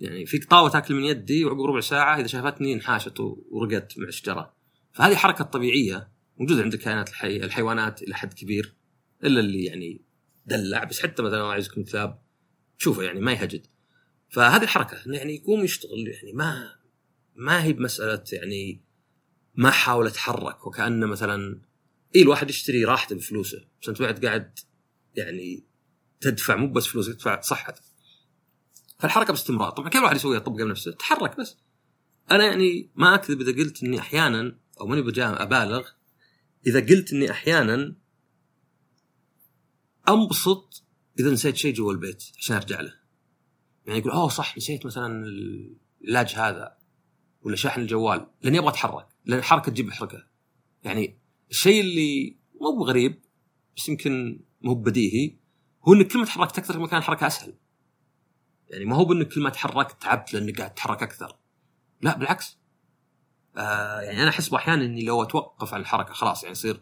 يعني 0.00 0.26
في 0.26 0.38
قطاوه 0.38 0.70
تاكل 0.70 0.94
من 0.94 1.04
يدي 1.04 1.44
وعقب 1.44 1.60
ربع 1.60 1.80
ساعة 1.80 2.20
إذا 2.20 2.26
شافتني 2.26 2.72
انحاشت 2.72 3.20
ورقت 3.50 3.98
مع 3.98 4.08
الشجرة. 4.08 4.54
فهذه 4.92 5.14
حركة 5.14 5.44
طبيعية 5.44 6.08
موجودة 6.38 6.62
عند 6.62 6.74
الكائنات 6.74 7.08
الحيه 7.08 7.44
الحيوانات 7.44 8.02
إلى 8.02 8.14
حد 8.14 8.34
كبير 8.34 8.74
إلا 9.24 9.40
اللي 9.40 9.64
يعني 9.64 10.00
دلع 10.46 10.84
بس 10.84 11.02
حتى 11.02 11.22
مثلا 11.22 11.38
يعزكم 11.38 11.84
كلاب 11.84 12.22
تشوفه 12.78 13.02
يعني 13.02 13.20
ما 13.20 13.32
يهجد. 13.32 13.66
فهذه 14.28 14.62
الحركة 14.62 15.06
إنه 15.06 15.16
يعني 15.16 15.34
يقوم 15.34 15.64
يشتغل 15.64 16.08
يعني 16.08 16.32
ما 16.32 16.74
ما 17.34 17.64
هي 17.64 17.72
بمسألة 17.72 18.24
يعني 18.32 18.80
ما 19.54 19.70
حاول 19.70 20.06
اتحرك 20.06 20.66
وكأنه 20.66 21.06
مثلا 21.06 21.60
اي 22.16 22.22
الواحد 22.22 22.50
يشتري 22.50 22.84
راحته 22.84 23.16
بفلوسه 23.16 23.64
بس 23.82 23.88
أنت 23.88 24.02
بعد 24.02 24.26
قاعد 24.26 24.58
يعني 25.16 25.64
تدفع 26.20 26.56
مو 26.56 26.72
بس 26.72 26.86
فلوس 26.86 27.06
تدفع 27.06 27.40
صحتك 27.40 27.82
فالحركة 29.04 29.32
باستمرار. 29.32 29.70
طبعا 29.70 29.88
كل 29.88 29.98
واحد 29.98 30.16
يسويها 30.16 30.36
يطبقها 30.36 30.64
بنفسه 30.64 30.92
تحرك 30.92 31.38
بس. 31.38 31.56
أنا 32.30 32.44
يعني 32.44 32.90
ما 32.94 33.14
أكذب 33.14 33.40
إذا 33.40 33.52
قلت 33.52 33.82
إني 33.82 33.98
أحيانا 33.98 34.58
أو 34.80 34.86
ماني 34.86 35.12
أبالغ 35.18 35.88
إذا 36.66 36.80
قلت 36.80 37.12
إني 37.12 37.30
أحيانا 37.30 37.96
أنبسط 40.08 40.84
إذا 41.18 41.30
نسيت 41.30 41.56
شيء 41.56 41.74
جوا 41.74 41.92
البيت 41.92 42.24
عشان 42.38 42.56
أرجع 42.56 42.80
له. 42.80 42.94
يعني 43.86 43.98
يقول 43.98 44.12
أوه 44.12 44.28
صح 44.28 44.56
نسيت 44.56 44.86
مثلا 44.86 45.24
العلاج 45.26 46.34
هذا 46.34 46.76
ولا 47.42 47.56
شاحن 47.56 47.80
الجوال 47.80 48.26
لأني 48.42 48.58
أبغى 48.58 48.70
أتحرك 48.70 49.06
لأن 49.24 49.38
الحركة 49.38 49.72
تجيب 49.72 49.90
حركه 49.90 50.26
يعني 50.84 51.18
الشيء 51.50 51.80
اللي 51.80 52.36
مو 52.60 52.78
بغريب 52.78 53.22
بس 53.76 53.88
يمكن 53.88 54.40
مو 54.62 54.74
بديهي 54.74 55.36
هو 55.88 55.92
إنك 55.92 56.06
كل 56.06 56.18
ما 56.18 56.24
تحركت 56.24 56.58
أكثر 56.58 56.78
ما 56.78 56.86
كان 56.86 56.98
الحركه 56.98 57.26
أسهل. 57.26 57.54
يعني 58.74 58.84
ما 58.84 58.96
هو 58.96 59.04
بأنك 59.04 59.28
كل 59.28 59.40
ما 59.40 59.50
تحركت 59.50 60.02
تعبت 60.02 60.34
لأنك 60.34 60.58
قاعد 60.58 60.74
تتحرك 60.74 61.02
أكثر. 61.02 61.36
لا 62.02 62.18
بالعكس. 62.18 62.58
آه 63.56 64.00
يعني 64.00 64.22
أنا 64.22 64.30
أحس 64.30 64.52
أحيانا 64.52 64.84
إني 64.84 65.04
لو 65.04 65.22
أتوقف 65.22 65.74
عن 65.74 65.80
الحركة 65.80 66.14
خلاص 66.14 66.42
يعني 66.42 66.52
يصير 66.52 66.80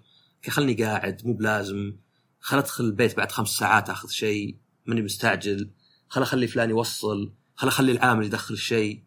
خلني 0.49 0.75
قاعد 0.75 1.27
مو 1.27 1.33
بلازم. 1.33 1.97
خل 2.41 2.59
أدخل 2.59 2.85
البيت 2.85 3.17
بعد 3.17 3.33
خمس 3.33 3.49
ساعات 3.49 3.91
أخذ 3.91 4.09
شيء 4.09 4.57
ماني 4.87 5.03
مستعجل. 5.03 5.71
خل 6.09 6.23
أخلي 6.23 6.47
فلان 6.47 6.71
يوصل. 6.71 7.33
خل 7.55 7.69
أخلي 7.69 7.93
العامل 7.93 8.25
يدخل 8.25 8.55
الشيء. 8.55 9.03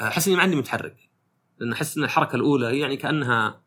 آه، 0.00 0.08
أحس 0.08 0.26
إني 0.26 0.36
ما 0.36 0.42
عندي 0.42 0.56
متحرك. 0.56 0.96
لأن 1.58 1.72
أحس 1.72 1.98
إن 1.98 2.04
الحركة 2.04 2.36
الأولى 2.36 2.78
يعني 2.78 2.96
كأنها 2.96 3.62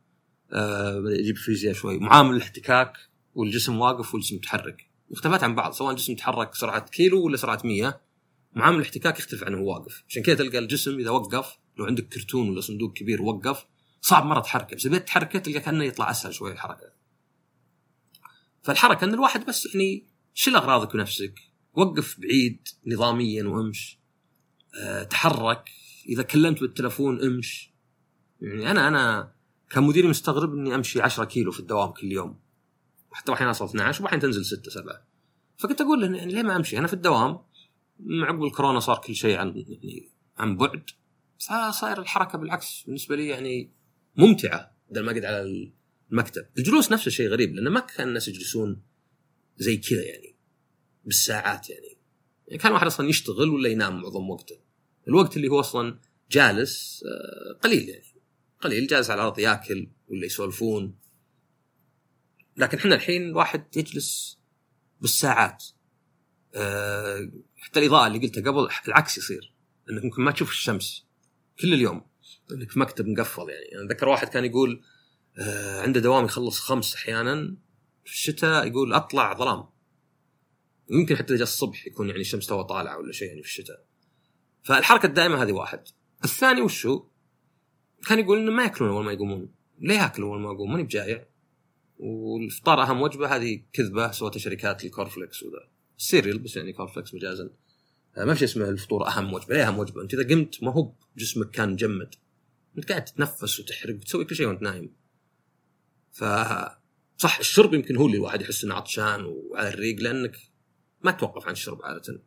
آه 0.54 1.04
أجيب 1.20 1.38
فيزياء 1.38 1.74
شوي. 1.74 2.00
معامل 2.00 2.36
الاحتكاك 2.36 2.98
والجسم 3.36 3.80
واقف 3.80 4.14
والجسم 4.14 4.36
متحرك. 4.36 4.90
مختلفات 5.12 5.44
عن 5.44 5.56
بعض 5.56 5.72
سواء 5.72 5.92
الجسم 5.92 6.14
يتحرك 6.14 6.56
سرعة 6.56 6.90
كيلو 6.90 7.26
ولا 7.26 7.38
سرعة 7.38 7.62
100 7.64 8.02
معامل 8.54 8.78
الاحتكاك 8.78 9.20
يختلف 9.20 9.44
عنه 9.44 9.58
وهو 9.58 9.74
واقف. 9.74 10.04
عشان 10.10 10.24
كذا 10.24 10.36
تلقى 10.36 10.58
الجسم 10.58 11.00
إذا 11.00 11.10
وقف 11.10 11.58
لو 11.78 11.86
عندك 11.86 12.08
كرتون 12.08 12.50
ولا 12.50 12.62
صندوق 12.62 12.94
كبير 12.94 13.22
وقف 13.22 13.66
صعب 14.02 14.26
مرة 14.26 14.40
تحركه. 14.40 14.76
بس 14.76 14.86
إذا 14.86 14.98
تحركه 14.98 15.40
تلقى 15.40 15.60
كأنه 15.60 15.84
يطلع 15.84 16.12
أسهل 16.12 16.34
شوي 16.34 16.52
الحركه 16.52 16.92
فالحركة 18.64 19.06
إن 19.06 19.14
الواحد 19.14 19.46
بس 19.46 19.66
يعني 19.66 20.08
شيل 20.34 20.56
أغراضك 20.56 20.96
ونفسك. 20.96 21.40
وقف 21.74 22.20
بعيد 22.20 22.68
نظاميا 22.88 23.44
وأمش. 23.44 24.00
أه 24.82 25.04
تحرك. 25.04 25.70
إذا 26.10 26.24
كلمت 26.24 26.62
بالتلفون 26.62 27.22
أمش. 27.22 27.74
يعني 28.42 28.72
أنا 28.72 28.88
أنا 28.88 29.34
كمدير 29.70 30.08
مستغرب 30.08 30.54
إني 30.54 30.76
أمشي 30.76 31.02
10 31.02 31.26
كيلو 31.26 31.52
في 31.52 31.60
الدوام 31.60 31.92
كل 31.92 32.12
يوم. 32.12 32.40
حتى 33.12 33.34
أحيانا 33.34 33.50
اوصل 33.50 33.66
12 33.66 34.04
واحيانا 34.04 34.22
تنزل 34.22 34.46
6 34.46 34.72
7 34.72 35.04
فكنت 35.58 35.82
أقول 35.82 36.02
له 36.02 36.18
يعني 36.18 36.34
ليه 36.34 36.44
ما 36.44 36.56
أمشي؟ 36.56 36.78
أنا 36.78 36.88
في 36.88 36.94
الدوام 36.94 37.40
عقب 38.08 38.44
الكورونا 38.44 38.80
صار 38.80 38.98
كل 38.98 39.16
شيء 39.16 39.38
عن 39.38 39.54
يعني 39.56 40.10
عن 40.38 40.58
بعد 40.58 40.84
فصاير 41.40 42.00
الحركة 42.00 42.38
بالعكس 42.38 42.84
بالنسبة 42.86 43.16
لي 43.16 43.28
يعني 43.28 43.72
ممتعة 44.16 44.76
بدل 44.90 45.04
ما 45.04 45.12
أقعد 45.12 45.26
على 45.26 45.70
المكتب. 46.12 46.46
الجلوس 46.58 46.92
نفس 46.92 47.08
الشيء 47.08 47.30
غريب 47.30 47.56
لأن 47.56 47.68
ما 47.68 47.80
كان 47.80 48.08
الناس 48.08 48.28
يجلسون 48.28 48.82
زي 49.58 49.78
كذا 49.78 50.04
يعني 50.04 50.36
بالساعات 51.06 51.70
يعني. 51.70 51.98
يعني 52.48 52.60
كان 52.60 52.72
واحد 52.72 52.86
أصلا 52.86 53.10
يشتغل 53.10 53.50
ولا 53.50 53.70
ينام 53.70 54.02
معظم 54.02 54.30
وقته. 54.30 54.60
الوقت 55.08 55.38
اللي 55.38 55.48
هو 55.48 55.60
أصلا 55.60 56.00
جالس 56.32 57.04
آه، 57.04 57.60
قليل 57.62 57.90
يعني. 57.90 58.04
قليل 58.62 58.88
جالس 58.88 59.10
على 59.10 59.22
الأرض 59.22 59.40
ياكل 59.40 59.90
ولا 60.08 60.26
يسولفون. 60.26 60.96
لكن 62.58 62.78
إحنا 62.78 62.96
الحين 62.96 63.22
الواحد 63.30 63.78
يجلس 63.78 64.40
بالساعات 65.02 65.66
أه 66.56 67.32
حتى 67.60 67.80
الإضاءة 67.80 68.08
اللي 68.08 68.20
قلتها 68.20 68.52
قبل 68.52 68.70
العكس 68.88 69.18
يصير. 69.18 69.54
إنك 69.90 70.04
ممكن 70.04 70.22
ما 70.22 70.32
تشوف 70.32 70.50
الشمس 70.50 71.06
كل 71.62 71.74
اليوم. 71.74 72.06
إنك 72.52 72.72
في 72.72 72.80
مكتب 72.80 73.08
مقفل 73.08 73.50
يعني. 73.50 73.76
أنا 73.76 73.86
أتذكر 73.86 74.10
واحد 74.10 74.28
كان 74.28 74.46
يقول 74.46 74.84
أه 75.38 75.82
عنده 75.82 76.00
دوام 76.00 76.26
يخلص 76.26 76.60
خمس 76.60 76.96
أحيانا 76.96 77.58
في 78.06 78.12
الشتاء 78.12 78.68
يقول 78.68 78.94
أطلع 78.94 79.34
ظلام. 79.34 79.64
يمكن 80.90 81.16
حتى 81.16 81.34
إذا 81.34 81.44
الصبح 81.44 81.88
يكون 81.88 82.10
يعني 82.10 82.22
الشمس 82.22 82.48
تو 82.48 82.62
طالعة 82.62 82.98
ولا 82.98 83.12
شيء 83.12 83.28
يعني 83.28 83.42
في 83.42 83.48
الشتاء. 83.48 83.86
فالحركة 84.64 85.06
الدائمة 85.06 85.44
هذه 85.44 85.52
واحد. 85.52 85.84
الثاني 86.24 86.62
وشو 86.62 87.06
كان 88.08 88.20
يقول 88.20 88.38
إنه 88.38 88.52
ما 88.52 88.64
يأكلون 88.64 88.90
أول 88.90 89.06
ما 89.06 89.12
يقومون. 89.12 89.54
ليه 89.80 89.96
يأكلون 89.96 90.32
أول 90.32 90.42
ما 90.42 90.54
يقومون 90.54 90.72
ماني 90.72 90.84
بجايع 90.84 91.26
والفطار 91.98 92.84
أهم 92.84 93.02
وجبة 93.02 93.36
هذه 93.36 93.64
كذبة 93.74 94.12
سوتها 94.12 94.40
شركات 94.40 94.86
ال 94.86 94.91
corn 94.91 95.12
flakes 95.12 95.44
وذا. 95.44 95.70
ال 96.00 96.05
cereal 96.05 96.40
بس 96.40 96.56
يعني 96.56 96.74
corn 96.74 96.90
flakes 96.90 97.14
مجازا. 97.14 97.50
آه، 98.18 98.26
ما 98.26 98.34
في 98.34 98.46
اسمه 98.46 98.70
الفطور 98.70 99.08
أهم 99.08 99.34
وجبه 99.34 99.56
ليه 99.56 99.68
أهم 99.68 99.80
وجبه 99.80 100.02
أنت 100.02 100.14
إذا 100.14 100.28
قمت 100.28 100.64
ما 100.64 100.72
هو 100.72 100.94
جسمك 101.18 101.50
كان 101.52 101.72
مجمد 101.72 102.16
أنت 102.78 102.90
قاعد 102.90 103.06
تتنفس 103.06 103.60
وتحرق 103.60 103.96
وتسوي 103.96 104.26
كل 104.26 104.36
شيء 104.36 104.48
وأنت 104.48 104.62
نايم. 104.62 104.96
ف 106.12 106.24
صح 107.18 107.40
الشرب 107.40 107.74
يمكن 107.74 107.96
هو 107.96 108.06
اللي 108.06 108.18
الواحد 108.18 108.42
يحس 108.42 108.64
إنه 108.64 108.76
عطشان 108.76 109.26
وعلى 109.26 109.70
الريق 109.70 110.00
لأنك 110.00 110.38
ما 111.04 111.12
توقف 111.12 111.46
عن 111.46 111.52
الشرب 111.52 111.82
عادة. 111.84 112.22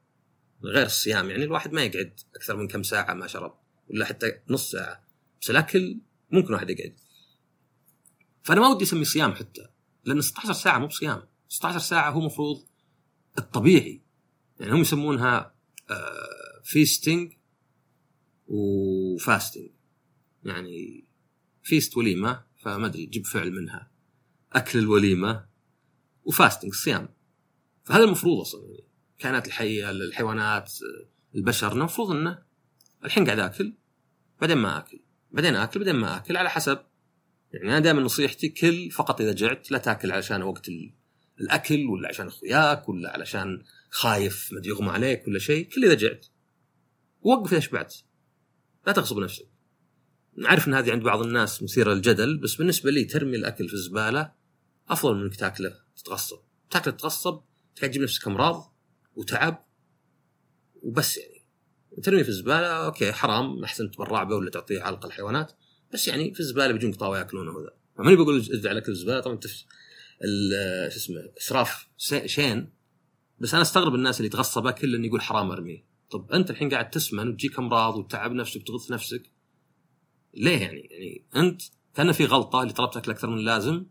غير 0.65 0.87
الصيام 0.87 1.31
يعني 1.31 1.45
الواحد 1.45 1.73
ما 1.73 1.83
يقعد 1.83 2.21
أكثر 2.37 2.57
من 2.57 2.69
كم 2.69 2.83
ساعة 2.83 3.15
ما 3.15 3.27
شرب 3.27 3.55
ولا 3.89 4.05
حتى 4.05 4.33
نص 4.49 4.71
ساعة. 4.71 5.07
بس 5.41 5.51
الأكل 5.51 6.01
ممكن 6.31 6.55
واحد 6.55 6.71
يقعد. 6.71 6.97
فأنا 8.43 8.61
ما 8.61 8.69
ودي 8.69 8.85
اسمي 8.85 9.05
صيام 9.05 9.33
حتى 9.33 9.69
لأن 10.05 10.21
16 10.21 10.53
ساعة 10.53 10.79
مو 10.79 10.87
بصيام. 10.87 11.23
16 11.49 11.79
ساعة 11.79 12.11
هو 12.11 12.21
مفروض 12.21 12.72
الطبيعي. 13.39 14.03
يعني 14.61 14.73
هم 14.73 14.81
يسمونها 14.81 15.55
فيستنج 16.65 17.33
وفاستنج 18.47 19.71
يعني 20.45 21.05
فيست 21.63 21.97
وليمة 21.97 22.45
فما 22.63 22.87
أدري 22.87 23.07
جيب 23.07 23.27
فعل 23.27 23.53
منها. 23.53 23.91
أكل 24.53 24.79
الوليمة 24.79 25.47
وفاستنج 26.25 26.75
صيام. 26.75 27.09
فهذا 27.85 28.05
المفروض 28.05 28.41
أصلا 28.41 28.63
يعني 28.65 28.85
الكائنات 29.13 29.47
الحية 29.47 29.91
الحيوانات 29.91 30.73
البشر 31.35 31.73
المفروض 31.73 32.11
إنه 32.11 32.43
الحين 33.05 33.25
قاعد 33.25 33.39
آكل 33.39 33.75
بعدين 34.41 34.57
ما 34.57 34.79
آكل 34.79 35.01
بعدين 35.31 35.55
آكل 35.55 35.81
بعدين 35.81 35.95
ما 35.95 36.17
آكل 36.17 36.37
على 36.37 36.51
حسب. 36.51 36.79
يعني 37.53 37.69
أنا 37.69 37.79
دائما 37.79 38.01
نصيحتي 38.03 38.49
كل 38.49 38.91
فقط 38.91 39.21
إذا 39.21 39.33
جعت 39.33 39.71
لا 39.71 39.79
تاكل 39.79 40.13
علشان 40.13 40.43
وقت 40.43 40.71
الأكل 41.43 41.87
ولا 41.87 42.09
عشان 42.09 42.27
أخوياك 42.27 42.89
ولا 42.89 43.13
علشان 43.13 43.63
خايف 43.91 44.53
ما 44.53 44.61
يغمى 44.65 44.91
عليك 44.91 45.29
ولا 45.29 45.39
شيء 45.39 45.69
كل 45.69 45.85
إذا 45.85 45.95
جعت. 45.95 46.27
وقف 47.21 47.53
اذا 47.53 47.61
شبعت. 47.61 47.95
لا 48.87 48.93
تغصب 48.93 49.19
نفسك. 49.19 49.49
نعرف 50.37 50.69
إن 50.69 50.75
هذه 50.75 50.93
عند 50.93 51.03
بعض 51.03 51.23
الناس 51.23 51.63
مثيرة 51.63 51.95
للجدل 51.95 52.39
بس 52.39 52.55
بالنسبة 52.55 52.91
لي 52.91 53.05
ترمي 53.05 53.37
الأكل 53.37 53.69
في 53.69 53.75
الزبالة 53.75 54.33
أفضل 54.89 55.15
من 55.15 55.23
إنك 55.23 55.37
تاكله 55.37 55.75
تتغصب. 55.97 56.39
تاكله 56.71 56.95
تتغصب 56.95 57.43
تجيب 57.77 58.03
نفسك 58.03 58.27
أمراض 58.27 58.77
وتعب 59.17 59.67
وبس 60.83 61.19
يعني. 61.19 61.43
ترمي 62.03 62.23
في 62.23 62.29
الزبالة 62.29 62.67
okay 62.67 63.13
حرام 63.13 63.65
احسن 63.65 63.91
تبرع 63.91 64.23
به 64.23 64.37
ولا 64.37 64.51
تعطيه 64.51 64.83
علقة 64.83 65.07
الحيوانات 65.07 65.53
بس 65.93 66.09
يعني 66.09 66.35
في 66.35 66.41
الزبالة 66.41 66.73
بيجون 66.73 66.93
قطاوة 66.93 67.19
يأكلونه 67.19 67.51
وذا. 67.51 67.71
ماني 67.99 68.17
بقول 68.17 68.37
ارجع 68.55 68.73
لك 68.73 68.89
الزبالة 68.89 69.21
طبعا 69.21 69.37
شو 70.91 70.97
اسمه 70.97 71.17
إسراف 71.39 71.89
س- 71.97 72.27
شين. 72.27 72.73
بس 73.39 73.53
أنا 73.55 73.63
أستغرب 73.63 73.95
الناس 73.95 74.21
اللي 74.21 74.29
تغصب 74.29 74.67
اكل 74.67 74.93
لأنه 74.93 75.07
يقول 75.07 75.21
حرام 75.23 75.51
أرميه. 75.51 75.85
طب 76.11 76.33
أنت 76.33 76.51
الحين 76.51 76.71
قاعد 76.71 76.91
تسمن 76.91 77.29
وتجيك 77.29 77.59
أمراض 77.59 77.97
وتتعب 77.97 78.33
نفسك 78.33 78.61
وتغث 78.61 78.91
نفسك. 78.91 79.23
ليه 80.35 80.59
يعني؟ 80.59 80.81
يعني 80.81 81.25
أنت 81.37 81.63
كأن 81.95 82.13
في 82.13 82.25
غلطة 82.25 82.63
اللي 82.63 82.73
طلبت 82.73 82.97
أكل 82.97 83.11
أكثر 83.11 83.31
من 83.31 83.39
اللازم 83.39 83.85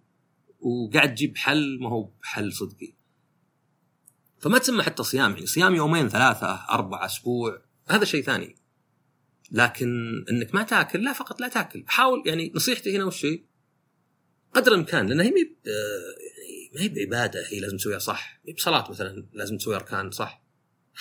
وقاعد 0.60 1.16
تجيب 1.16 1.38
حل 1.38 1.78
ما 1.82 1.90
هو 1.90 2.10
بحل 2.22 2.54
صدقي. 2.54 2.94
فما 4.40 4.58
تسمى 4.58 4.84
حتى 4.84 5.04
صيام 5.04 5.32
يعني 5.32 5.46
صيام 5.46 5.76
يومين 5.76 6.10
ثلاثة 6.10 6.48
أربعة 6.70 7.06
أسبوع 7.06 7.62
هذا 7.88 8.06
شيء 8.06 8.24
ثاني. 8.24 8.56
لكن 9.52 9.90
إنك 10.32 10.56
ما 10.56 10.64
تاكل 10.64 11.04
لا 11.04 11.14
فقط 11.14 11.42
لا 11.42 11.48
تاكل. 11.48 11.84
حاول 11.88 12.24
يعني 12.26 12.52
نصيحتي 12.56 12.96
هنا 12.98 13.06
وش 13.06 13.26
هي؟ 13.26 13.44
قدر 14.54 14.72
الامكان 14.72 15.08
لأن 15.08 15.20
هي 15.20 15.30
آه، 15.30 15.32
يعني 15.32 16.72
ما 16.76 16.82
هي 16.82 16.90
بعبادة 16.90 17.48
هي 17.48 17.60
لازم 17.60 17.78
تسويها 17.78 18.00
صح. 18.00 18.42
هي 18.48 18.54
بصلاة 18.54 18.92
مثلا 18.92 19.28
لازم 19.34 19.58
تسوي 19.58 19.76
أركان 19.76 20.12
صح. 20.12 20.44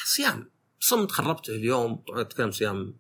صيام. 0.04 0.50
صمت 0.80 1.10
خربته 1.10 1.54
اليوم 1.54 1.96
طبعا 1.96 2.20
أتكلم 2.20 2.50
صيام 2.50 2.96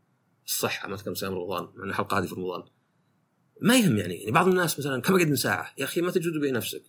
الصحة 0.46 0.88
ما 0.88 0.94
أتكلم 0.94 1.14
صيام 1.14 1.34
رمضان 1.34 1.68
مع 1.74 1.84
الحلقة 1.84 2.18
هذه 2.18 2.26
في 2.26 2.34
رمضان. 2.34 2.62
ما 3.60 3.76
يهم 3.76 3.96
يعني 3.96 4.14
يعني 4.14 4.30
بعض 4.30 4.48
الناس 4.48 4.78
مثلا 4.78 5.02
كم 5.02 5.14
أقعد 5.14 5.28
من 5.28 5.36
ساعة؟ 5.36 5.74
يا 5.78 5.84
أخي 5.84 6.00
ما 6.00 6.10
تجود 6.10 6.40
به 6.40 6.50
نفسك. 6.50 6.82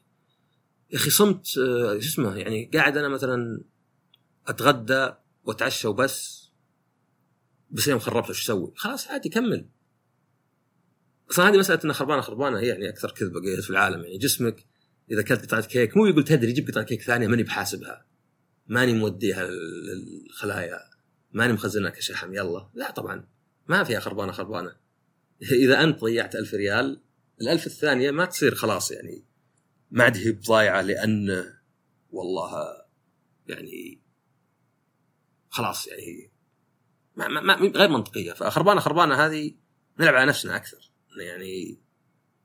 يا 0.91 0.97
أخي 0.97 1.09
صمت 1.09 1.57
آه، 1.57 1.99
شو 1.99 2.07
اسمه 2.07 2.35
يعني 2.35 2.71
قاعد 2.73 2.97
أنا 2.97 3.07
مثلا 3.07 3.63
أتغدى 4.47 5.09
وأتعشى 5.43 5.87
وبس 5.87 6.41
بس 7.71 7.87
يوم 7.87 7.99
خربت 7.99 8.29
وش 8.29 8.43
أسوي؟ 8.43 8.73
خلاص 8.75 9.07
عادي 9.07 9.29
كمل. 9.29 9.69
أصلا 11.31 11.49
هذه 11.49 11.57
مسألة 11.57 11.79
إنها 11.83 11.93
خربانة 11.93 12.21
خربانة. 12.21 12.59
هي 12.59 12.67
يعني 12.67 12.89
أكثر 12.89 13.11
كذبة 13.11 13.61
في 13.61 13.69
العالم. 13.69 14.03
يعني 14.03 14.17
جسمك 14.17 14.65
إذا 15.11 15.21
أكلت 15.21 15.45
قطعه 15.45 15.65
كيك 15.65 15.97
مو 15.97 16.05
يقول 16.05 16.23
تدري 16.23 16.51
جيب 16.51 16.69
قطعه 16.69 16.83
كيك 16.83 17.01
ثانية 17.01 17.27
ماني 17.27 17.43
بحاسبها. 17.43 18.05
ماني 18.67 18.93
موديها 18.93 19.47
للخلايا. 19.47 20.79
ماني 21.31 21.53
مخزنها 21.53 21.89
كشحم 21.89 22.33
يلا. 22.33 22.69
لا 22.73 22.91
طبعا. 22.91 23.27
ما 23.67 23.83
فيها 23.83 23.99
خربانة 23.99 24.31
خربانة. 24.31 24.75
إذا 25.63 25.83
أنت 25.83 25.99
ضيعت 26.01 26.35
ألف 26.35 26.53
ريال 26.53 27.01
الألف 27.41 27.67
الثانية 27.67 28.11
ما 28.11 28.25
تصير 28.25 28.55
خلاص 28.55 28.91
يعني. 28.91 29.25
ما 29.91 30.03
عاد 30.03 30.17
هي 30.17 30.31
بضايعة 30.31 30.81
لأن 30.81 31.45
والله 32.11 32.51
يعني 33.47 34.01
خلاص 35.49 35.87
يعني 35.87 36.31
ما 37.15 37.27
ما 37.27 37.53
غير 37.53 37.89
منطقية. 37.89 38.33
فخربانة 38.33 38.79
خربانة. 38.79 39.25
هذه 39.25 39.53
نلعب 39.99 40.15
على 40.15 40.25
نفسنا 40.25 40.55
أكثر. 40.55 40.90
يعني 41.17 41.81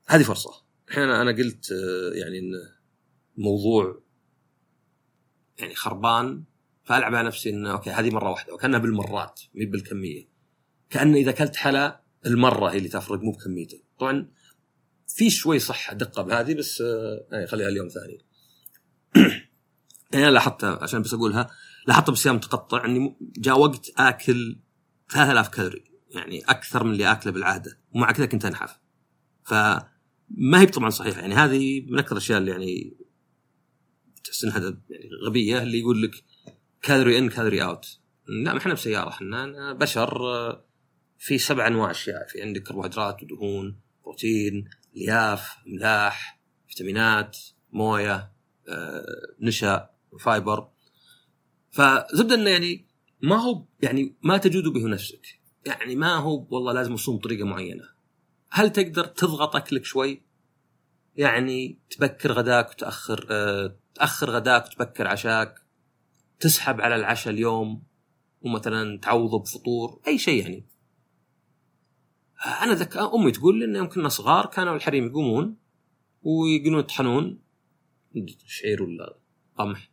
هذه 0.08 0.22
فرصة. 0.22 0.50
الحين 0.88 1.02
أنا 1.02 1.30
قلت 1.30 1.72
آه، 1.72 2.14
يعني 2.14 2.38
إن 2.38 2.52
موضوع 3.36 4.02
يعني 5.58 5.74
خربان 5.74 6.44
فألعب 6.84 7.14
على 7.14 7.26
نفسي 7.26 7.50
انه 7.50 7.72
أوكي 7.72 7.90
هذه 7.90 8.10
مرة 8.10 8.30
واحدة 8.30 8.54
وكأنها 8.54 8.78
بالمرات 8.78 9.40
مي 9.54 9.66
بالكمية. 9.66 10.28
كأن 10.90 11.14
إذا 11.14 11.30
أكلت 11.30 11.56
حلا 11.56 12.02
المرة 12.26 12.70
هي 12.70 12.78
اللي 12.78 12.88
تفرق 12.88 13.20
مو 13.20 13.32
بكميته. 13.32 13.82
طبعا 13.98 14.30
في 15.06 15.30
شوي 15.30 15.58
صحة 15.58 15.94
دقة 15.94 16.22
بهذه 16.22 16.54
بس 16.54 16.80
يعني 17.32 17.46
خليها 17.46 17.68
اليوم 17.68 17.88
ثاني. 17.88 18.26
يعني 20.12 20.24
أنا 20.24 20.30
لاحظت 20.30 20.64
عشان 20.64 21.02
بس 21.02 21.14
أقولها 21.14 21.50
لاحظت 21.86 22.10
بصيام 22.10 22.34
متقطع 22.34 22.84
إني 22.84 23.16
جاء 23.20 23.58
وقت 23.58 23.90
آكل 23.98 24.58
3000 25.10 25.48
كالوري. 25.48 25.95
يعني 26.16 26.40
أكثر 26.40 26.84
من 26.84 26.92
اللي 26.92 27.12
آكله 27.12 27.32
بالعاده 27.32 27.78
ومع 27.92 28.12
كذا 28.12 28.26
كنت 28.26 28.44
أنحف. 28.44 28.78
فما 29.44 30.60
هي 30.60 30.66
طبعا 30.66 30.90
صحيحة 30.90 31.20
يعني 31.20 31.34
هذه 31.34 31.86
من 31.90 31.98
أكثر 31.98 32.12
الأشياء 32.12 32.38
اللي 32.38 32.50
يعني 32.50 32.96
تحس 34.24 34.44
إنها 34.44 34.58
يعني 34.90 35.10
غبية 35.26 35.62
اللي 35.62 35.78
يقول 35.78 36.02
لك 36.02 36.24
calorie 36.82 37.18
in 37.18 37.28
calorie 37.28 37.62
out 37.62 37.98
لا 38.28 38.52
ما 38.52 38.58
إحنا 38.58 38.74
بسيارة 38.74 39.08
إحنا 39.08 39.72
بشر 39.72 40.18
في 41.18 41.38
سبع 41.38 41.66
أنواع 41.66 41.90
أشياء. 41.90 42.26
في 42.28 42.42
عندك 42.42 42.62
كربوهيدرات 42.62 43.22
ودهون 43.22 43.80
بروتين 44.04 44.68
الياف 44.96 45.56
املاح 45.66 46.40
فيتامينات 46.68 47.38
موية 47.72 48.32
آه، 48.68 49.04
نشا 49.40 49.90
فايبر. 50.20 50.68
فزبدة 51.70 52.34
إنه 52.34 52.50
يعني 52.50 52.86
ما 53.22 53.36
هو 53.36 53.66
يعني 53.82 54.16
ما 54.22 54.36
تجود 54.36 54.64
به 54.64 54.88
نفسك. 54.88 55.35
يعني 55.66 55.96
ما 55.96 56.16
هو 56.16 56.46
والله 56.50 56.72
لازم 56.72 56.92
اصوم 56.92 57.16
بطريقه 57.16 57.44
معينة. 57.44 57.84
هل 58.50 58.72
تقدر 58.72 59.04
تضغط 59.04 59.56
اكلك 59.56 59.84
شوي؟ 59.84 60.22
يعني 61.16 61.78
تبكر 61.90 62.32
غداك 62.32 62.70
وتأخر 62.70 63.26
آه، 63.30 63.76
تأخر 63.94 64.30
غداك 64.30 64.66
وتبكر 64.66 65.06
عشاك 65.06 65.62
تسحب 66.40 66.80
على 66.80 66.96
العشاء 66.96 67.32
اليوم 67.32 67.82
ومثلا 68.42 68.98
تعوضه 68.98 69.38
بفطور 69.38 70.00
أي 70.06 70.18
شيء 70.18 70.42
يعني. 70.42 70.66
أنا 72.62 72.74
ذك 72.74 72.96
أمي 72.96 73.32
تقول 73.32 73.58
لي 73.58 73.64
إن 73.64 73.76
يوم 73.76 73.88
كنا 73.88 74.08
صغار 74.08 74.46
كانوا 74.46 74.76
الحريم 74.76 75.06
يقومون 75.06 75.56
ويقولون 76.22 76.80
يطحنون. 76.80 77.40
شعير 78.46 78.82
ولا 78.82 79.18
قمح 79.58 79.90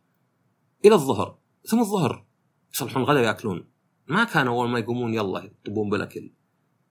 إلى 0.84 0.94
الظهر 0.94 1.38
ثم 1.64 1.80
الظهر 1.80 2.26
يصلحون 2.74 3.02
الغداء 3.02 3.22
ويأكلون. 3.22 3.73
ما 4.06 4.24
كانوا 4.24 4.54
أول 4.54 4.68
ما 4.68 4.78
يقومون 4.78 5.14
يلا 5.14 5.44
يطبون 5.44 5.90
بالأكل. 5.90 6.32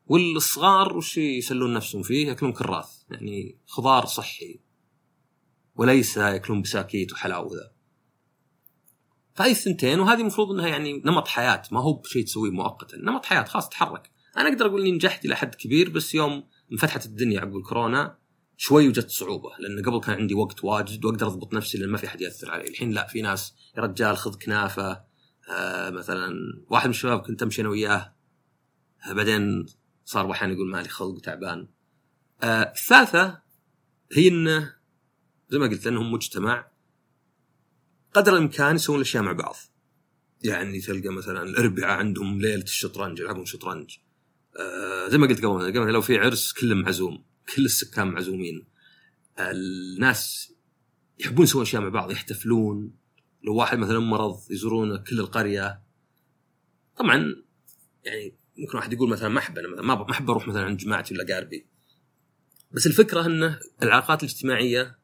والصغار 0.05 0.97
وش 0.97 1.17
يسلون 1.17 1.73
نفسهم 1.73 2.01
فيه؟ 2.01 2.27
يأكلون 2.27 2.53
كراث 2.53 2.89
يعني 3.09 3.57
خضار 3.65 4.05
صحي. 4.05 4.59
وليس 5.75 6.17
يأكلون 6.17 6.61
بساكيت 6.61 7.13
وحلاوة 7.13 7.73
فهذه 9.33 9.51
الثنتين 9.51 9.99
وهذه 9.99 10.21
المفروض 10.21 10.51
إنها 10.51 10.67
يعني 10.67 11.01
نمط 11.05 11.27
حياة 11.27 11.61
ما 11.71 11.81
هو 11.81 11.93
بشيء 11.93 12.25
تسويه 12.25 12.51
مؤقتا. 12.51 12.97
نمط 12.97 13.25
حياة 13.25 13.43
خلاص 13.43 13.69
تحرك. 13.69 14.11
أنا 14.37 14.49
أقدر 14.49 14.65
أقول 14.65 14.81
إني 14.81 14.91
نجحت 14.91 15.25
إلى 15.25 15.35
حد 15.35 15.55
كبير 15.55 15.89
بس 15.89 16.15
يوم 16.15 16.43
انفتحت 16.71 17.05
الدنيا 17.05 17.39
عقب 17.39 17.55
الكورونا 17.55 18.17
شوي 18.57 18.87
وجدت 18.87 19.09
صعوبة 19.09 19.49
لأن 19.59 19.85
قبل 19.85 19.99
كان 19.99 20.15
عندي 20.15 20.33
وقت 20.33 20.63
واجد 20.63 21.05
وأقدر 21.05 21.27
أضبط 21.27 21.53
نفسي 21.53 21.77
لأن 21.77 21.89
ما 21.89 21.97
في 21.97 22.07
أحد 22.07 22.21
يأثر 22.21 22.51
علي. 22.51 22.67
الحين 22.67 22.91
لا 22.91 23.07
في 23.07 23.21
ناس 23.21 23.55
يا 23.77 23.81
رجال 23.81 24.17
خذ 24.17 24.35
كنافة 24.37 25.03
آه 25.49 25.89
مثلا 25.89 26.33
واحد 26.69 26.85
من 26.85 26.93
الشباب 26.93 27.21
كنت 27.21 27.43
أمشي 27.43 27.61
أنا 27.61 27.69
وياه 27.69 28.15
بعدين 29.11 29.65
صار 30.05 30.31
أحيانا 30.31 30.53
يقول 30.53 30.69
مالي 30.69 30.89
خلق 30.89 31.19
تعبان 31.19 31.67
آه 32.43 32.71
الثالثة 32.71 33.41
هي 34.13 34.27
إنه 34.27 34.73
زي 35.49 35.57
ما 35.59 35.67
قلت 35.67 35.87
إنهم 35.87 36.11
مجتمع 36.11 36.67
قدر 38.13 38.33
الإمكان 38.33 38.75
يسوون 38.75 38.97
الأشياء 38.97 39.23
مع 39.23 39.31
بعض. 39.31 39.55
يعني 40.43 40.79
تلقى 40.81 41.09
مثلا 41.09 41.43
الأربعاء 41.43 41.97
عندهم 41.99 42.41
ليلة 42.41 42.63
الشطرنج 42.63 43.19
يلعبون 43.19 43.45
شطرنج. 43.45 43.97
آه 44.59 45.07
زي 45.09 45.17
ما 45.17 45.27
قلت 45.27 45.45
قبل 45.45 45.79
قبل 45.79 45.93
لو 45.93 46.01
في 46.01 46.17
عرس 46.17 46.53
كله 46.53 46.75
معزوم 46.75 47.23
كل 47.55 47.65
السكان 47.65 48.07
معزومين. 48.07 48.65
الناس 49.39 50.53
يحبون 51.19 51.43
يسوون 51.43 51.61
أشياء 51.61 51.81
مع 51.81 51.89
بعض 51.89 52.11
يحتفلون 52.11 52.95
لو 53.43 53.55
واحد 53.55 53.77
مثلا 53.77 53.99
مرض 53.99 54.51
يزورون 54.51 55.03
كل 55.03 55.19
القرية 55.19 55.83
طبعا 56.97 57.35
يعني 58.03 58.37
ممكن 58.57 58.77
واحد 58.77 58.93
يقول 58.93 59.09
مثلا 59.09 59.29
ما 59.29 59.39
أحب 59.39 59.57
أنا 59.57 59.67
مثلا 59.67 59.81
ما 59.81 59.95
ما 59.95 60.11
أحب 60.11 60.29
أروح 60.29 60.47
مثلا 60.47 60.63
عند 60.63 60.77
جماعتي 60.77 61.13
ولا 61.13 61.35
قاربي. 61.35 61.67
بس 62.71 62.87
الفكرة 62.87 63.25
إنه 63.25 63.59
العلاقات 63.83 64.23
الاجتماعية 64.23 64.99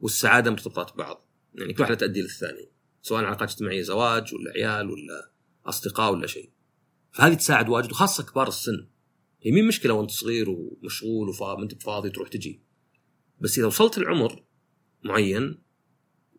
والسعادة 0.00 0.50
مرتبطات 0.50 0.94
ببعض. 0.94 1.28
يعني 1.54 1.72
كل 1.72 1.82
واحدة 1.82 1.96
تؤدي 1.96 2.22
للثاني 2.22 2.70
سواء 3.02 3.24
علاقات 3.24 3.50
اجتماعيه 3.50 3.82
زواج 3.82 4.34
ولا 4.34 4.50
عيال 4.50 4.90
ولا 4.90 5.30
أصدقاء 5.66 6.12
ولا 6.12 6.26
شيء. 6.26 6.50
فهذه 7.12 7.34
تساعد 7.34 7.68
واجد 7.68 7.90
وخاصة 7.90 8.24
كبار 8.24 8.48
السن. 8.48 8.88
هي 9.42 9.50
مين 9.50 9.66
مشكلة 9.68 9.94
وأنت 9.94 10.10
صغير 10.10 10.50
ومشغول 10.50 11.28
وما 11.28 11.62
انت 11.62 11.74
بفاضي 11.74 12.10
تروح 12.10 12.28
تجي؟ 12.28 12.62
بس 13.40 13.58
إذا 13.58 13.66
وصلت 13.66 13.98
العمر 13.98 14.44
معين 15.04 15.62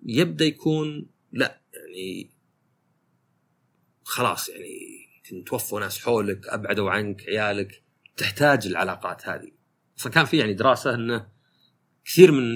يبدأ 0.06 0.46
يكون 0.46 1.10
لا 1.36 1.62
يعني 1.74 2.32
خلاص 4.04 4.50
يعني 4.50 5.44
توفوا 5.46 5.80
ناس 5.80 6.00
حولك 6.00 6.48
أبعدوا 6.48 6.92
عنك 6.92 7.24
عيالك. 7.30 7.84
تحتاج 8.18 8.68
العلاقات 8.68 9.28
هذه. 9.28 9.52
أصلا 9.98 10.12
كان 10.12 10.26
في 10.26 10.38
يعني 10.38 10.54
دراسة 10.54 10.96
انه 10.96 11.28
كثير 12.06 12.32
من 12.32 12.56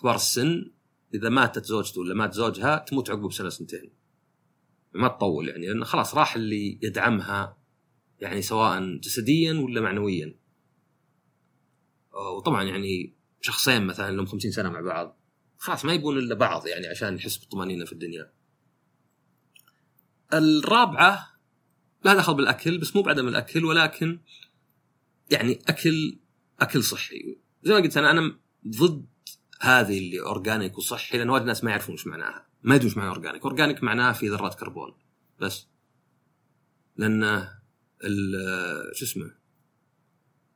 كبار 0.00 0.14
السن 0.14 0.72
إذا 1.14 1.28
ماتت 1.28 1.64
زوجته 1.64 2.00
ولا 2.00 2.14
مات 2.14 2.34
زوجها 2.34 2.78
تموت 2.78 3.10
عقبه 3.10 3.28
بسنه 3.28 3.48
سنتين. 3.48 3.92
ما 4.94 5.08
تطول 5.08 5.48
يعني 5.48 5.66
لأنه 5.66 5.84
خلاص 5.84 6.14
راح 6.14 6.34
اللي 6.34 6.78
يدعمها 6.82 7.58
يعني 8.20 8.42
سواء 8.42 8.96
جسديا 8.96 9.52
ولا 9.52 9.80
معنويا. 9.80 10.38
وطبعا 12.36 12.64
يعني 12.64 13.16
شخصين 13.40 13.86
مثلا 13.86 14.16
لهم 14.16 14.26
50 14.26 14.50
سنة 14.50 14.70
مع 14.70 14.80
بعض. 14.80 15.17
خلاص 15.58 15.84
ما 15.84 15.92
يبون 15.92 16.18
إلا 16.18 16.34
بعض 16.34 16.66
يعني 16.66 16.86
عشان 16.86 17.16
يحس 17.16 17.36
بالطمأنينة 17.36 17.84
في 17.84 17.92
الدنيا. 17.92 18.32
الرابعة 20.32 21.28
لا 22.04 22.14
دخل 22.14 22.34
بالأكل 22.34 22.78
بس 22.78 22.96
مو 22.96 23.02
بعدم 23.02 23.28
الأكل 23.28 23.64
ولكن 23.64 24.20
يعني 25.30 25.58
أكل 25.68 26.18
أكل 26.60 26.82
صحي. 26.84 27.36
زي 27.62 27.74
ما 27.74 27.80
قلت 27.80 27.96
أنا 27.96 28.10
أنا 28.10 28.38
ضد 28.68 29.06
هذه 29.60 29.98
اللي 29.98 30.20
organic 30.20 30.78
وصحي 30.78 31.18
لأن 31.18 31.30
وايد 31.30 31.42
ناس 31.42 31.64
ما 31.64 31.70
يعرفون 31.70 31.94
إيش 31.94 32.06
معناها. 32.06 32.46
ما 32.62 32.74
يدرون 32.74 32.88
إيش 32.90 32.96
معنى 32.96 33.08
organic. 33.10 33.42
organic 33.42 33.82
معناه 33.82 34.12
في 34.12 34.28
ذرات 34.28 34.54
كربون. 34.54 34.94
بس. 35.40 35.66
لأن 36.96 37.24
ال- 38.04 38.96
شو 38.96 39.04
اسمه؟ 39.04 39.34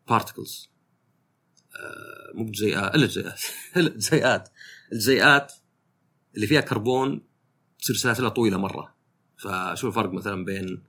particles 0.09 0.72
مو 2.35 2.45
بجزيئات 2.45 2.95
إلا 2.95 3.07
جزيئات 3.07 3.41
إلا 3.77 3.89
جزيئات 3.89 4.49
الجزيئات 4.93 5.53
اللي 6.35 6.47
فيها 6.47 6.61
كربون 6.61 7.21
تصير 7.79 7.97
سلاسلها 7.97 8.29
طويلة 8.29 8.59
مرة. 8.59 8.95
فشو 9.37 9.89
الفرق 9.89 10.13
مثلا 10.13 10.45
بين 10.45 10.83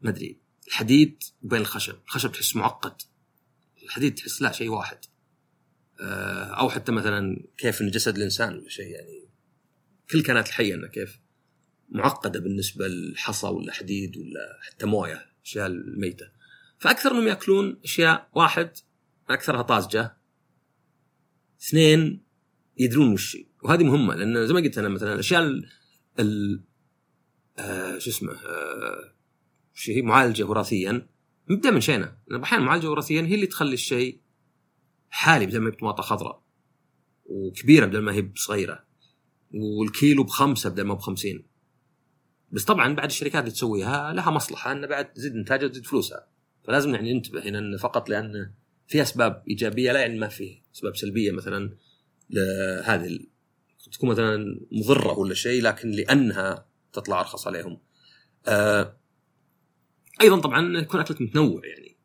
ما 0.00 0.10
أدري 0.10 0.40
الحديد 0.66 1.22
وبين 1.42 1.60
الخشب. 1.60 1.96
الخشب 2.04 2.32
تحس 2.32 2.56
معقد. 2.56 3.02
الحديد 3.82 4.14
تحس 4.14 4.42
لا 4.42 4.52
شيء 4.52 4.68
واحد. 4.68 4.98
آه، 6.00 6.44
أو 6.44 6.70
حتى 6.70 6.92
مثلا 6.92 7.46
كيف 7.56 7.80
ان 7.80 7.90
جسد 7.90 8.16
الإنسان 8.16 8.58
ولا 8.58 8.68
شيء 8.68 8.86
يعني 8.86 9.28
كل 10.10 10.22
كائنات 10.22 10.48
الحية 10.48 10.74
إنه 10.74 10.86
كيف 10.86 11.20
معقدة 11.88 12.40
بالنسبة 12.40 12.88
للحصى 12.88 13.46
ولا 13.46 13.72
حديد 13.72 14.16
ولا 14.16 14.58
حتى 14.62 14.86
موية 14.86 15.26
الاشياء 15.38 15.66
الميتة. 15.66 16.30
فأكثر 16.78 17.12
انهم 17.12 17.28
يأكلون 17.28 17.80
أشياء 17.84 18.28
واحد 18.34 18.70
أكثرها 19.30 19.62
طازجه 19.62 20.16
اثنين 21.62 22.24
يدرون 22.78 23.12
وش 23.12 23.36
وهذه 23.64 23.84
مهمة 23.84 24.14
لأن 24.14 24.46
زي 24.46 24.54
ما 24.54 24.60
قلت 24.60 24.78
أنا 24.78 24.88
مثلا 24.88 25.14
الأشياء 25.14 25.42
ال. 26.18 26.64
آه 27.58 27.98
شو 27.98 28.10
اسمه 28.10 28.32
آه 28.32 29.14
شو 29.74 29.92
هي 29.92 30.02
معالجة 30.02 30.44
وراثيا. 30.44 31.08
نبدا 31.50 31.70
من 31.70 31.80
شينا. 31.80 32.18
أحيانا 32.42 32.64
معالجة 32.64 32.90
وراثيا 32.90 33.22
هي 33.22 33.34
اللي 33.34 33.46
تخلي 33.46 33.74
الشيء 33.74 34.20
حالي 35.10 35.46
بدل 35.46 35.58
ما 35.58 35.66
هي 35.66 35.70
بطماطه 35.70 36.02
خضراء 36.02 36.42
وكبيرة 37.26 37.86
بدل 37.86 38.02
ما 38.02 38.12
هي 38.12 38.22
بصغيرة 38.22 38.84
والكيلو 39.54 40.24
بخمسة 40.24 40.70
بدل 40.70 40.82
ما 40.82 40.94
بخمسين. 40.94 41.46
بس 42.52 42.64
طبعا 42.64 42.94
بعد 42.94 43.08
الشركات 43.08 43.42
اللي 43.42 43.50
تسويها 43.50 44.12
لها 44.12 44.30
مصلحة 44.30 44.72
انه 44.72 44.86
بعد 44.86 45.12
تزيد 45.12 45.32
إنتاجها 45.32 45.66
وتزيد 45.66 45.86
فلوسها. 45.86 46.28
فلازم 46.66 46.94
يعني 46.94 47.14
ننتبه 47.14 47.48
هنا 47.48 47.58
انه 47.58 47.76
فقط 47.76 48.08
لأن 48.08 48.54
في 48.88 49.02
أسباب 49.02 49.42
إيجابية 49.48 49.92
لا 49.92 50.00
يعني 50.00 50.18
ما 50.18 50.28
في 50.28 50.62
أسباب 50.74 50.96
سلبية 50.96 51.32
مثلا 51.32 51.76
لهذه 52.30 53.18
تكون 53.92 54.10
مثلا 54.10 54.60
مضرة 54.72 55.18
ولا 55.18 55.34
شيء 55.34 55.62
لكن 55.62 55.90
لأنها 55.90 56.66
تطلع 56.92 57.20
أرخص 57.20 57.46
عليهم. 57.46 57.80
آه 58.46 58.96
أيضا 60.20 60.40
طبعا 60.40 60.78
يكون 60.78 61.00
أكلك 61.00 61.20
متنوع 61.20 61.66
يعني. 61.66 61.96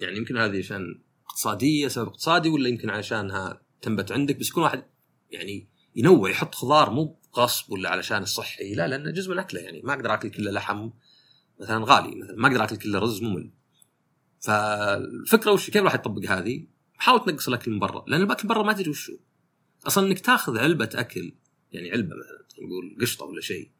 يعني 0.00 0.16
يمكن 0.16 0.36
هذه 0.36 0.58
عشان 0.58 1.02
اقتصادية 1.26 1.88
سبب 1.88 2.06
اقتصادي 2.06 2.48
ولا 2.48 2.68
يمكن 2.68 2.90
عشانها 2.90 3.62
تنبت 3.82 4.12
عندك 4.12 4.36
بس 4.36 4.48
يكون 4.48 4.62
واحد 4.62 4.84
يعني 5.30 5.68
ينوع 5.96 6.30
يحط 6.30 6.54
خضار 6.54 6.90
مو 6.90 7.20
غصب 7.36 7.72
ولا 7.72 7.90
علشان 7.90 8.22
الصحي 8.22 8.74
لا 8.74 8.88
لأنه 8.88 9.10
جزء 9.10 9.30
من 9.30 9.38
أكله 9.38 9.60
يعني 9.60 9.82
ما 9.82 9.94
أقدر 9.94 10.14
أكل 10.14 10.30
كله 10.30 10.50
لحم 10.50 10.90
مثلا 11.60 11.84
غالي 11.84 12.16
مثلا 12.16 12.36
ما 12.36 12.48
أقدر 12.48 12.64
أكل 12.64 12.76
كله 12.76 12.98
رز 12.98 13.22
ممل. 13.22 13.50
فالفكرة 14.40 15.52
وش 15.52 15.66
كيف 15.66 15.76
الواحد 15.76 15.98
يطبق 15.98 16.30
هذه؟ 16.30 16.66
حاول 16.94 17.24
تنقص 17.24 17.48
الأكل 17.48 17.70
من 17.70 17.78
برا 17.78 18.04
لأن 18.06 18.22
الأكل 18.22 18.48
برا 18.48 18.62
ما 18.62 18.72
تدري 18.72 18.90
وشو. 18.90 19.16
أصلا 19.86 20.06
إنك 20.06 20.20
تاخذ 20.20 20.58
علبة 20.58 20.90
أكل 20.94 21.32
يعني 21.72 21.90
علبة 21.90 22.16
مثلا 22.16 22.66
نقول 22.66 22.96
قشطة 23.00 23.24
ولا 23.24 23.40
شيء 23.40 23.70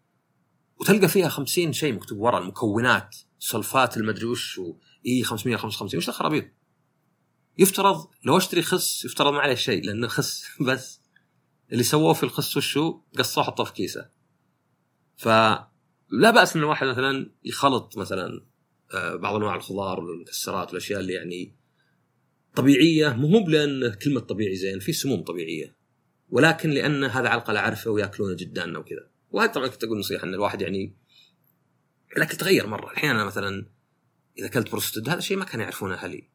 وتلقى 0.81 1.09
فيها 1.09 1.29
50 1.29 1.73
شيء 1.73 1.93
مكتوب 1.93 2.19
ورا 2.19 2.39
المكونات 2.39 3.17
سلفات 3.39 3.97
المدري 3.97 4.25
وش 4.25 4.61
إي 5.07 5.23
555 5.23 5.99
وش 5.99 6.09
الخرابيط 6.09 6.45
يفترض 7.59 8.09
لو 8.25 8.37
أشتري 8.37 8.63
خس 8.63 9.05
يفترض 9.05 9.33
ما 9.33 9.39
عليه 9.39 9.55
شيء 9.55 9.85
لأنه 9.85 10.09
خس 10.09 10.45
بس. 10.67 11.01
اللي 11.73 11.83
سووه 11.83 12.13
في 12.13 12.23
الخس 12.23 12.57
وشو 12.57 13.01
قصوه 13.19 13.45
حطوه 13.45 13.67
في 13.67 13.73
كيسة. 13.73 14.11
فلا 15.17 16.31
بأس 16.31 16.57
إن 16.57 16.63
الواحد 16.63 16.87
مثلا 16.87 17.31
يخلط 17.45 17.97
مثلا 17.99 18.45
بعض 18.95 19.35
أنواع 19.35 19.57
الخضار 19.57 20.01
والمكسرات 20.01 20.69
والاشياء 20.69 21.01
اللي 21.01 21.13
يعني 21.13 21.57
طبيعية. 22.55 23.09
مو 23.09 23.29
مو 23.29 23.49
لأن 23.49 23.95
كلمة 23.95 24.21
طبيعي 24.21 24.57
زين 24.57 24.79
في 24.79 24.93
سموم 24.93 25.23
طبيعية. 25.23 25.77
ولكن 26.29 26.71
لأن 26.71 27.05
هذا 27.05 27.29
على 27.29 27.39
الأقل 27.39 27.57
أعرفه 27.57 27.91
ويأكلونه 27.91 28.37
جداننا 28.37 28.79
وكذا 28.79 29.11
وهذا 29.31 29.53
طبعا 29.53 29.69
كنت 29.69 29.85
أقول 29.85 29.99
نصيحة 29.99 30.25
إن 30.25 30.35
الواحد 30.35 30.63
يعني 30.63 30.97
الأكل 32.17 32.37
تغير 32.37 32.67
مرة. 32.67 32.93
الحين 32.93 33.11
أنا 33.11 33.25
مثلا 33.25 33.67
إذا 34.39 34.47
أكلت 34.47 34.71
بروستد 34.71 35.09
هذا 35.09 35.21
شيء 35.21 35.37
ما 35.37 35.45
كانوا 35.45 35.65
يعرفونه 35.65 35.95
أهلي. 35.95 36.29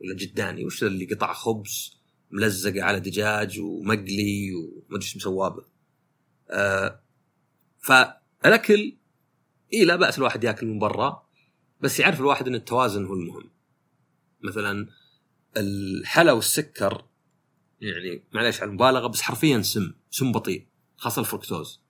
ولا 0.00 0.14
جداني 0.14 0.64
وش 0.64 0.84
اللي 0.84 1.04
قطع 1.04 1.32
خبز 1.32 2.02
ملزقه 2.30 2.82
على 2.82 3.00
دجاج 3.00 3.60
ومقلي 3.60 4.54
وما 4.54 4.96
أدري 4.96 5.04
إيش 5.04 5.16
مسواه 5.16 5.48
به. 5.48 5.64
آه 6.50 7.02
فالأكل 7.78 8.96
اي 9.74 9.84
لا 9.84 9.96
بأس 9.96 10.18
الواحد 10.18 10.44
يأكل 10.44 10.66
من 10.66 10.78
برا. 10.78 11.26
بس 11.82 12.00
يعرف 12.00 12.20
الواحد 12.20 12.46
إن 12.48 12.54
التوازن 12.54 13.04
هو 13.04 13.14
المهم. 13.14 13.50
مثلا 14.40 14.88
الحلا 15.56 16.32
والسكر 16.32 17.04
يعني 17.80 18.24
معليش 18.32 18.60
على 18.60 18.68
المبالغة 18.68 19.06
بس 19.06 19.20
حرفيا 19.20 19.62
سم 19.62 19.92
سم 20.10 20.32
بطيء 20.32 20.66
خاصة 20.96 21.20
الفركتوز. 21.20 21.80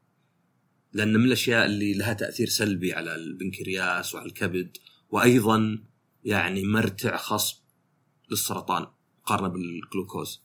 لأن 0.93 1.13
من 1.13 1.25
الأشياء 1.25 1.67
اللي 1.67 1.95
لها 1.95 2.13
تأثير 2.13 2.49
سلبي 2.49 2.93
على 2.93 3.15
البنكرياس 3.15 4.15
وعلى 4.15 4.27
الكبد 4.27 4.77
وأيضا 5.11 5.85
يعني 6.25 6.65
مرتع 6.65 7.17
خصب 7.17 7.63
للسرطان 8.31 8.87
مقارنة 9.23 9.49
بالجلوكوز. 9.49 10.43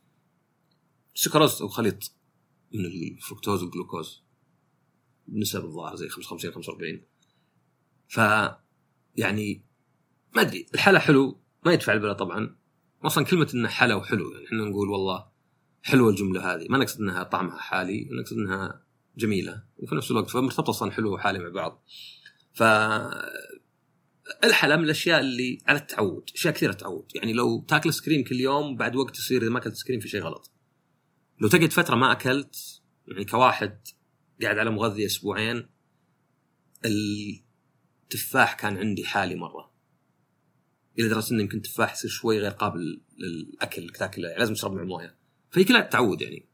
السكروز 1.15 1.61
أو 1.61 1.67
خليط 1.67 2.11
من 2.73 2.85
الفركتوز 2.85 3.63
والجلوكوز 3.63 4.23
بنسب 5.27 5.65
الظاهر 5.65 5.95
زي 5.95 6.09
55 6.09 6.53
45 6.53 7.01
ف 8.07 8.19
يعني 9.17 9.65
ما 10.35 10.41
أدري 10.41 10.65
الحلا 10.73 10.99
حلو 10.99 11.41
ما 11.65 11.73
يدفع 11.73 11.93
البلا 11.93 12.13
طبعا. 12.13 12.55
أصلا 13.03 13.25
كلمة 13.25 13.51
إنه 13.53 13.67
حلا 13.67 13.95
وحلو 13.95 14.31
يعني 14.31 14.45
إحنا 14.45 14.63
نقول 14.63 14.89
والله 14.89 15.27
حلوة 15.83 16.09
الجملة 16.09 16.53
هذه. 16.53 16.67
ما 16.69 16.77
نقصد 16.77 17.01
إنها 17.01 17.23
طعمها 17.23 17.57
حالي 17.57 18.09
نقصد 18.11 18.37
إنها 18.37 18.83
جميلة. 19.17 19.63
وفي 19.77 19.95
نفس 19.95 20.11
الوقت 20.11 20.29
فمرتبطة 20.29 20.69
أصلا 20.69 20.91
حلو 20.91 21.13
وحالي 21.13 21.39
مع 21.39 21.49
بعض. 21.49 21.83
ف 22.53 22.63
الحلا 24.43 24.75
من 24.75 24.83
الأشياء 24.83 25.19
اللي 25.19 25.61
على 25.67 25.79
التعود 25.79 26.29
أشياء 26.35 26.53
كثيرة 26.53 26.71
تعود. 26.71 27.11
يعني 27.15 27.33
لو 27.33 27.65
تاكل 27.67 27.93
سكريم 27.93 28.23
كل 28.23 28.39
يوم 28.39 28.75
بعد 28.75 28.95
وقت 28.95 29.17
يصير 29.17 29.41
إذا 29.41 29.49
ما 29.49 29.59
أكلت 29.59 29.75
سكريم 29.75 29.99
في 29.99 30.07
شيء 30.07 30.21
غلط. 30.21 30.51
لو 31.39 31.47
تقعد 31.47 31.71
فترة 31.71 31.95
ما 31.95 32.11
أكلت 32.11 32.81
يعني 33.07 33.25
كواحد 33.25 33.79
قاعد 34.41 34.57
على 34.57 34.69
مغذي 34.69 35.05
أسبوعين 35.05 35.69
التفاح 38.07 38.53
كان 38.53 38.77
عندي 38.77 39.05
حالي 39.05 39.35
مرة. 39.35 39.71
إلى 40.99 41.07
درجه 41.07 41.31
إنه 41.31 41.41
يمكن 41.41 41.61
تفاح 41.61 41.93
يصير 41.93 42.11
شوي 42.11 42.39
غير 42.39 42.51
قابل 42.51 43.01
للأكل 43.17 43.89
تاكله 43.89 44.27
يعني 44.27 44.39
لازم 44.39 44.53
تشرب 44.53 44.73
مع 44.73 44.83
موية. 44.83 45.17
فهي 45.51 45.63
كلها 45.63 45.81
تعود 45.81 46.21
يعني. 46.21 46.45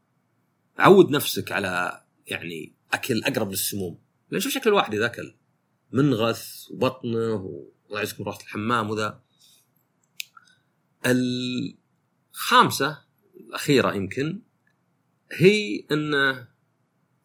عود 0.77 1.09
نفسك 1.09 1.51
على 1.51 2.03
يعني 2.27 2.75
أكل 2.93 3.23
أقرب 3.23 3.49
للسموم. 3.51 3.99
لأن 4.31 4.41
شوف 4.41 4.51
شكل 4.51 4.69
الواحد 4.69 4.93
إذا 4.93 5.05
أكل. 5.05 5.35
منغث 5.91 6.71
وبطنه 6.71 7.33
والله 7.33 7.99
يعزكم 7.99 8.23
رحت 8.23 8.41
الحمام 8.41 8.89
وذا. 8.89 9.23
الخامسة 11.05 13.03
الأخيرة 13.35 13.93
يمكن 13.93 14.41
هي 15.31 15.85
ان 15.91 16.13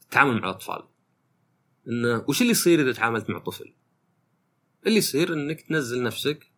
التعامل 0.03 0.33
مع 0.33 0.39
الأطفال. 0.39 0.89
إنه 1.89 2.25
وش 2.29 2.41
اللي 2.41 2.53
يصير 2.53 2.83
إذا 2.83 2.93
تعاملت 2.93 3.31
مع 3.31 3.39
طفل؟ 3.39 3.78
اللي 4.89 4.99
يصير 4.99 5.33
إنك 5.33 5.61
تنزل 5.61 6.03
نفسك 6.03 6.53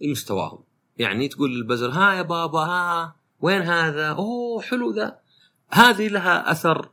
لمستواهم. 0.00 0.64
يعني 0.98 1.28
تقول 1.28 1.54
للبزر 1.54 1.90
ها 1.90 2.14
يا 2.14 2.22
بابا 2.22 2.58
ها 2.58 3.16
وين 3.40 3.62
هذا؟ 3.62 4.08
أوه 4.08 4.62
حلو 4.62 4.90
ذا. 4.90 5.20
هذه 5.68 6.08
لها 6.08 6.50
أثر 6.50 6.90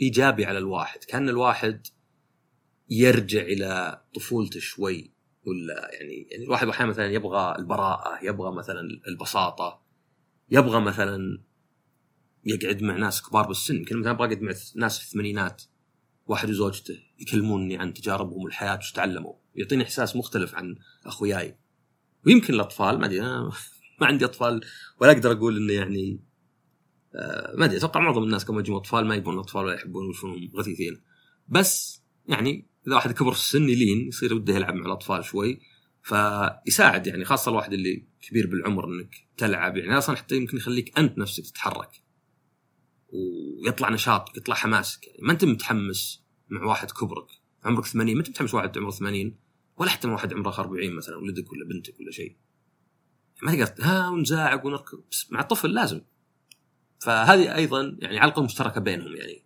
إيجابي 0.00 0.44
على 0.44 0.58
الواحد 0.58 1.04
كأن 1.04 1.28
الواحد 1.28 1.86
يرجع 2.90 3.40
إلى 3.40 4.02
طفولته 4.14 4.60
شوي 4.60 5.12
ولا 5.46 5.90
يعني 5.92 6.28
يعني 6.30 6.44
الواحد 6.44 6.68
أحيانا 6.68 6.90
مثلا 6.90 7.06
يبغى 7.06 7.56
البراءة 7.58 8.24
يبغى 8.24 8.52
مثلا 8.52 8.80
البساطة 9.08 9.82
يبغى 10.50 10.80
مثلا 10.80 11.42
يقعد 12.44 12.82
مع 12.82 12.96
ناس 12.96 13.22
كبار 13.22 13.46
بالسن. 13.46 13.76
يمكن 13.76 14.00
مثلا 14.00 14.10
أبغى 14.10 14.26
اقعد 14.26 14.42
مع 14.42 14.52
ناس 14.76 14.98
في 14.98 15.04
الثمانينات. 15.04 15.62
واحد 16.30 16.50
وزوجته 16.50 16.98
يكلموني 17.18 17.76
عن 17.76 17.94
تجاربهم 17.94 18.42
والحياة 18.42 18.78
وش 18.78 18.92
تعلموا. 18.92 19.34
يعطيني 19.54 19.82
إحساس 19.82 20.16
مختلف 20.16 20.54
عن 20.54 20.76
أخوياي. 21.06 21.58
ويمكن 22.26 22.54
الأطفال 22.54 22.98
ما 22.98 23.06
أدري 23.06 23.20
ما 24.00 24.06
عندي 24.06 24.24
أطفال 24.24 24.60
ولا 25.00 25.12
أقدر 25.12 25.32
أقول 25.32 25.56
إنه 25.56 25.72
يعني 25.72 26.20
آه 27.14 27.54
ما 27.56 27.64
أدري 27.64 27.76
أتوقع 27.76 28.00
معظم 28.00 28.22
الناس 28.22 28.44
كما 28.44 28.60
يجون 28.60 28.76
أطفال 28.76 29.06
ما 29.06 29.14
يبون 29.14 29.38
أطفال 29.38 29.64
ولا 29.64 29.74
يحبون 29.74 30.10
يشوفونهم 30.10 30.50
غثيثين. 30.56 31.02
بس 31.48 32.02
يعني 32.26 32.68
إذا 32.86 32.94
واحد 32.94 33.12
كبر 33.12 33.32
في 33.32 33.38
السن 33.38 33.68
يلين 33.68 34.08
يصير 34.08 34.34
وده 34.34 34.54
يلعب 34.54 34.74
مع 34.74 34.86
الأطفال 34.86 35.24
شوي 35.24 35.60
فيساعد 36.02 37.06
يعني 37.06 37.24
خاصة 37.24 37.50
الواحد 37.50 37.72
اللي 37.72 38.06
كبير 38.22 38.46
بالعمر 38.46 38.84
إنك 38.84 39.14
تلعب. 39.36 39.76
يعني 39.76 39.98
أصلا 39.98 40.16
حتى 40.16 40.36
يمكن 40.36 40.56
يخليك 40.56 40.98
أنت 40.98 41.18
نفسك 41.18 41.46
تتحرك 41.46 42.02
ويطلع 43.12 43.90
نشاط 43.90 44.36
يطلع 44.36 44.54
حماسك 44.54 45.06
يعني 45.06 45.18
ما 45.22 45.32
أنت 45.32 45.44
متحمس 45.44 46.19
مع 46.50 46.64
واحد 46.64 46.90
كبرك. 46.90 47.26
عمرك 47.64 47.86
80 47.86 48.14
ما 48.14 48.20
انت 48.20 48.28
متحمس 48.28 48.54
واحد 48.54 48.78
عمره 48.78 48.90
80 48.90 49.34
ولا 49.76 49.90
حتى 49.90 50.06
مع 50.08 50.14
واحد 50.14 50.34
عمره 50.34 50.60
40 50.60 50.92
مثلا 50.92 51.16
ولدك 51.16 51.52
ولا 51.52 51.64
بنتك 51.64 52.00
ولا 52.00 52.10
شيء. 52.10 52.36
ما 53.42 53.64
تقدر 53.64 53.84
ها 53.84 54.08
ونزاعق 54.08 54.66
ونركض 54.66 55.02
بس 55.10 55.32
مع 55.32 55.40
الطفل 55.40 55.74
لازم. 55.74 56.00
فهذه 56.98 57.54
أيضا 57.54 57.96
يعني 57.98 58.18
علقة 58.18 58.42
مشتركة 58.42 58.80
بينهم 58.80 59.16
يعني. 59.16 59.44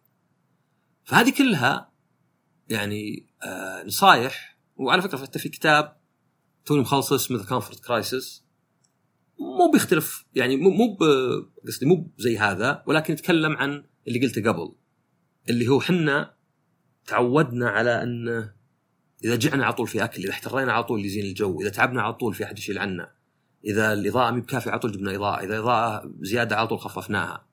فهذه 1.05 1.31
كلها 1.31 1.93
يعني 2.69 3.27
آه 3.43 3.85
نصايح. 3.85 4.59
وعلى 4.77 5.03
فكرة 5.03 5.19
حتى 5.19 5.39
في 5.39 5.49
كتاب 5.49 5.97
توني 6.65 6.81
مخلص 6.81 7.13
اسمه 7.13 7.39
The 7.39 7.45
Comfort 7.45 7.85
Crisis 7.85 8.45
مو 9.39 9.71
بيختلف 9.73 10.25
يعني 10.35 10.57
مو 10.57 10.71
مو 10.71 10.99
قصدي 11.67 11.87
مو 11.87 12.11
زي 12.19 12.39
هذا 12.39 12.83
ولكن 12.87 13.13
يتكلم 13.13 13.57
عن 13.57 13.85
اللي 14.09 14.27
قلته 14.27 14.53
قبل 14.53 14.75
اللي 15.49 15.69
هو 15.69 15.81
حنا 15.81 16.34
تعودنا 17.07 17.71
على 17.71 18.03
أن 18.03 18.29
إذا 19.25 19.37
جعنا 19.37 19.65
على 19.65 19.73
طول 19.73 19.89
في 19.89 20.05
أكل 20.05 20.23
إذا 20.23 20.31
احترينا 20.31 20.73
على 20.73 20.85
طول 20.85 21.05
يزين 21.05 21.25
الجو 21.25 21.61
إذا 21.61 21.69
تعبنا 21.71 22.03
على 22.03 22.15
طول 22.15 22.35
في 22.35 22.45
أحد 22.45 22.59
يشيل 22.59 22.79
عنا 22.79 23.15
إذا 23.65 23.93
الإضاءة 23.93 24.31
مي 24.31 24.41
بكافيه 24.41 24.71
على 24.71 24.81
طول 24.81 24.93
جبنا 24.93 25.15
إضاءة 25.17 25.45
إذا 25.45 25.59
إضاءة 25.59 26.13
زيادة 26.21 26.57
على 26.57 26.67
طول 26.67 26.79
خففناها. 26.79 27.47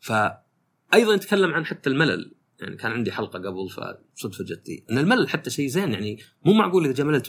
فايضا 0.00 1.14
يتكلم 1.14 1.54
عن 1.54 1.66
حتى 1.66 1.90
الملل. 1.90 2.34
يعني 2.60 2.76
كان 2.76 2.92
عندي 2.92 3.12
حلقة 3.12 3.38
قبل 3.38 3.70
فصدفة 4.16 4.44
جتي 4.44 4.84
إن 4.90 4.98
الملل 4.98 5.28
حتى 5.28 5.50
شيء 5.50 5.68
زين 5.68 5.92
يعني 5.92 6.18
مو 6.44 6.52
معقول 6.52 6.84
إذا 6.84 6.92
جاء 6.92 7.06
ملل 7.06 7.22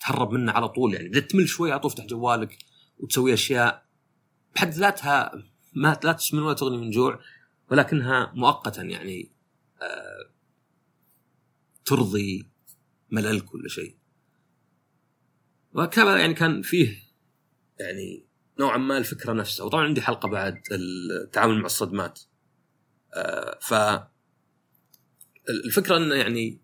تهرب 0.00 0.32
منه 0.32 0.52
على 0.52 0.68
طول. 0.68 0.94
يعني 0.94 1.08
بدأت 1.08 1.30
تمل 1.30 1.48
شوي 1.48 1.72
على 1.72 1.80
طول 1.80 1.90
تفتح 1.90 2.06
جوالك 2.06 2.58
وتسوي 2.98 3.34
أشياء 3.34 3.86
بحد 4.54 4.70
ذاتها 4.70 5.32
ما 5.74 6.00
لا 6.04 6.12
تسمن 6.12 6.42
ولا 6.42 6.54
تغني 6.54 6.76
من 6.76 6.90
جوع 6.90 7.20
ولكنها 7.70 8.32
مؤقتا. 8.34 8.82
يعني 8.82 9.35
ترضي 11.84 12.50
مللك 13.10 13.54
ولا 13.54 13.68
شيء. 13.68 13.96
وكذا 15.72 16.16
يعني 16.16 16.34
كان 16.34 16.62
فيه 16.62 16.96
يعني 17.80 18.26
نوعا 18.60 18.76
ما 18.76 18.98
الفكرة 18.98 19.32
نفسها. 19.32 19.66
وطبعا 19.66 19.84
عندي 19.84 20.00
حلقة 20.00 20.28
بعد 20.28 20.62
التعامل 20.72 21.58
مع 21.58 21.66
الصدمات. 21.66 22.20
آه 23.14 23.58
ف 23.62 23.74
الفكرة 25.48 25.96
إنه 25.96 26.14
يعني 26.14 26.60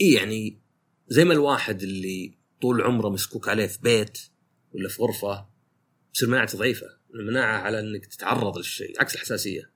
اي 0.00 0.12
يعني 0.12 0.62
زي 1.08 1.24
ما 1.24 1.32
الواحد 1.32 1.82
اللي 1.82 2.38
طول 2.62 2.82
عمره 2.82 3.08
مسكوك 3.08 3.48
عليه 3.48 3.66
في 3.66 3.78
بيت 3.82 4.18
ولا 4.72 4.88
في 4.88 5.02
غرفة 5.02 5.48
تصير 6.14 6.28
مناعته 6.28 6.58
ضعيفة. 6.58 6.86
المناعه 7.14 7.58
على 7.58 7.80
إنك 7.80 8.06
تتعرض 8.06 8.58
للشيء. 8.58 9.00
عكس 9.00 9.14
الحساسيه 9.14 9.73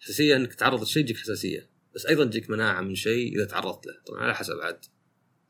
الحساسيه 0.00 0.36
إنك 0.36 0.54
تتعرض 0.54 0.80
للشيء 0.80 1.02
تجيك 1.02 1.16
حساسية. 1.16 1.70
بس 1.94 2.06
أيضا 2.06 2.24
تجيك 2.24 2.50
مناعة 2.50 2.80
من 2.80 2.94
شيء 2.94 3.36
إذا 3.36 3.44
تعرضت 3.44 3.86
له. 3.86 4.00
طبعا 4.06 4.20
على 4.20 4.34
حسب 4.34 4.54
عاد. 4.62 4.84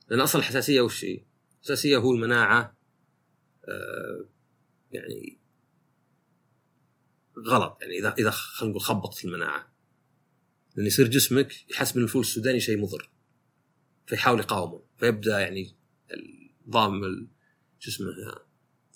لأن 0.08 0.20
اصل 0.20 0.38
الحساسية 0.38 0.80
وش 0.80 1.04
هي؟ 1.04 1.24
الحساسية 1.58 1.96
هو 1.96 2.14
المناعة 2.14 2.76
آه 3.64 4.28
يعني 4.92 5.38
غلط. 7.46 7.78
يعني 7.82 7.98
إذا 7.98 8.14
إذا 8.18 8.30
خلينا 8.30 8.70
نقول 8.70 8.82
خبطت 8.82 9.24
المناعة. 9.24 9.72
لأن 10.76 10.86
يصير 10.86 11.08
جسمك 11.08 11.70
يحسب 11.70 11.96
ان 11.96 12.02
الفول 12.02 12.20
السوداني 12.20 12.60
شيء 12.60 12.78
مضر. 12.78 13.10
فيحاول 14.06 14.40
يقاومه. 14.40 14.82
فيبدأ 14.98 15.40
يعني 15.40 15.76
النظام 16.66 17.28
شو 17.78 17.90
اسمه 17.90 18.06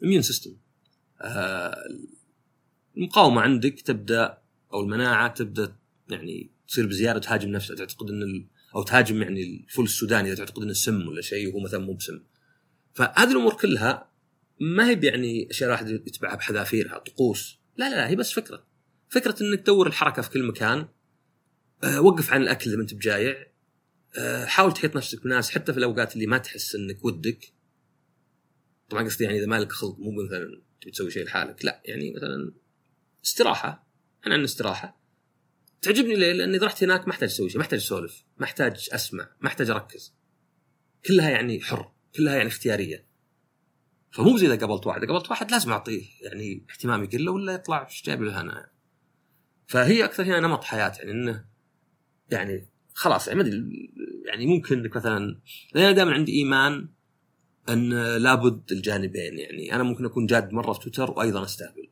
ال 0.03 0.06
immune 0.06 0.23
system 0.23 0.57
آه 1.21 1.85
المقاومة 2.97 3.41
عندك 3.41 3.81
تبدأ 3.81 4.44
أو 4.75 4.81
المناعة 4.81 5.29
تبدأ 5.29 5.77
يعني 6.09 6.51
تصير 6.69 6.87
بزيادة 6.87 7.19
تهاجم 7.19 7.49
نفسها 7.49 7.77
تعتقد 7.77 8.11
إن 8.11 8.23
ال... 8.23 8.47
أو 8.75 8.83
تهاجم 8.83 9.23
يعني 9.23 9.43
الفول 9.43 9.85
السوداني 9.85 10.29
إذا 10.29 10.37
تعتقد 10.37 10.63
انه 10.63 10.73
سم 10.73 11.09
ولا 11.09 11.23
شيء 11.23 11.49
وهو 11.49 11.61
مثلا 11.61 11.81
مو 11.81 11.93
بسم. 11.95 12.21
فهذه 12.95 13.31
الأمور 13.31 13.55
كلها 13.55 14.11
ما 14.61 14.89
هي 14.89 15.01
يعني 15.03 15.51
أشياء 15.51 15.69
الواحد 15.69 15.89
يتبعها 15.89 16.35
بحذافيرها 16.35 16.99
طقوس. 16.99 17.59
لا 17.77 17.91
لا 17.91 18.09
هي 18.09 18.17
بس 18.17 18.33
فكرة. 18.33 18.67
فكرة 19.09 19.43
إنك 19.43 19.61
تدور 19.61 19.87
الحركة 19.87 20.23
في 20.23 20.31
كل 20.31 20.43
مكان 20.43 20.89
أه 21.85 22.01
وقف 22.01 22.33
عن 22.33 22.43
الأكل 22.43 22.71
إذا 22.71 22.77
ما 22.77 22.83
أنت 22.83 22.95
بجايع 22.95 23.47
أه 24.19 24.45
حاول 24.45 24.73
تحيط 24.73 24.97
نفسك 24.97 25.25
بناس 25.25 25.51
حتى 25.51 25.73
في 25.73 25.79
الأوقات 25.79 26.15
اللي 26.15 26.27
ما 26.27 26.39
تحس 26.39 26.75
إنك 26.75 27.05
ودك. 27.05 27.53
طبعا 28.89 29.05
قصدي 29.05 29.25
يعني 29.25 29.39
إذا 29.39 29.47
مالك 29.47 29.73
خلق 29.73 29.99
مو 29.99 30.11
مثلا 30.25 30.63
تبي 30.81 30.91
تسوي 30.91 31.11
شيء 31.11 31.25
لحالك 31.25 31.65
لا 31.65 31.83
يعني 31.85 32.13
مثلا 32.17 32.53
استراحة. 33.25 33.84
أنا 34.27 34.35
عن 34.35 34.45
استراحة 34.45 35.01
تعجبني 35.83 36.15
ليه؟ 36.15 36.33
لأني 36.33 36.57
اذا 36.57 36.67
رحت 36.67 36.85
هناك 36.85 37.09
ما 37.09 37.13
أحتاج 37.13 37.29
أسوي 37.29 37.49
شيء، 37.49 37.59
ما 37.59 37.65
أحتاج 37.65 37.79
أسولف، 37.81 38.25
ما 38.39 38.45
أحتاج 38.45 38.89
أسمع، 38.93 39.29
ما 39.41 39.49
أحتاج 39.49 39.71
أركز. 39.71 40.15
كلها 41.07 41.31
يعني 41.31 41.61
حر، 41.61 41.93
كلها 42.17 42.37
يعني 42.37 42.49
اختيارية. 42.49 43.07
فمو 44.11 44.37
زي 44.37 44.47
إذا 44.47 44.67
قابلت 44.67 44.87
واحد، 44.87 45.03
إذا 45.03 45.13
قابلت 45.13 45.31
واحد 45.31 45.51
لازم 45.51 45.73
أعطيه 45.73 46.03
يعني 46.23 46.67
اهتمام 46.71 47.05
يقل 47.05 47.25
له 47.25 47.33
ولا 47.33 47.53
يطلع 47.53 47.87
إيش 47.87 48.03
جايب 48.03 48.23
له 48.23 48.41
أنا. 48.41 48.71
فهي 49.67 50.05
أكثر 50.05 50.23
هنا 50.23 50.41
نمط 50.41 50.65
حياة 50.65 50.93
يعني 50.99 51.11
إنه 51.11 51.45
يعني 52.31 52.69
خلاص 52.95 53.29
يعني 53.29 53.43
ما 53.43 53.49
أدري 53.49 53.91
يعني 54.27 54.47
ممكن 54.47 54.79
إنك 54.79 54.97
مثلا 54.97 55.41
أنا 55.77 55.93
دائما 55.93 56.13
عندي 56.13 56.33
إيمان 56.33 56.89
أن 57.69 58.17
لابد 58.17 58.73
الجانبين 58.73 59.39
يعني 59.39 59.75
أنا 59.75 59.83
ممكن 59.83 60.05
أكون 60.05 60.27
جاد 60.27 60.53
مرة 60.53 60.73
في 60.73 60.81
تويتر 60.81 61.11
وأيضا 61.11 61.45
أستهبل. 61.45 61.89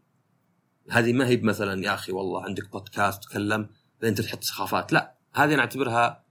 هذه 0.91 1.13
ما 1.13 1.27
هي 1.27 1.37
مثلا 1.37 1.85
يا 1.85 1.95
أخي 1.95 2.13
والله 2.13 2.45
عندك 2.45 2.73
بودكاست 2.73 3.23
تكلم 3.23 3.69
أنت 4.05 4.21
تحط 4.21 4.45
سخافات. 4.45 4.93
لا 4.93 5.15
هذه 5.35 5.55
أنا 5.55 5.61
أعتبرها 5.61 6.25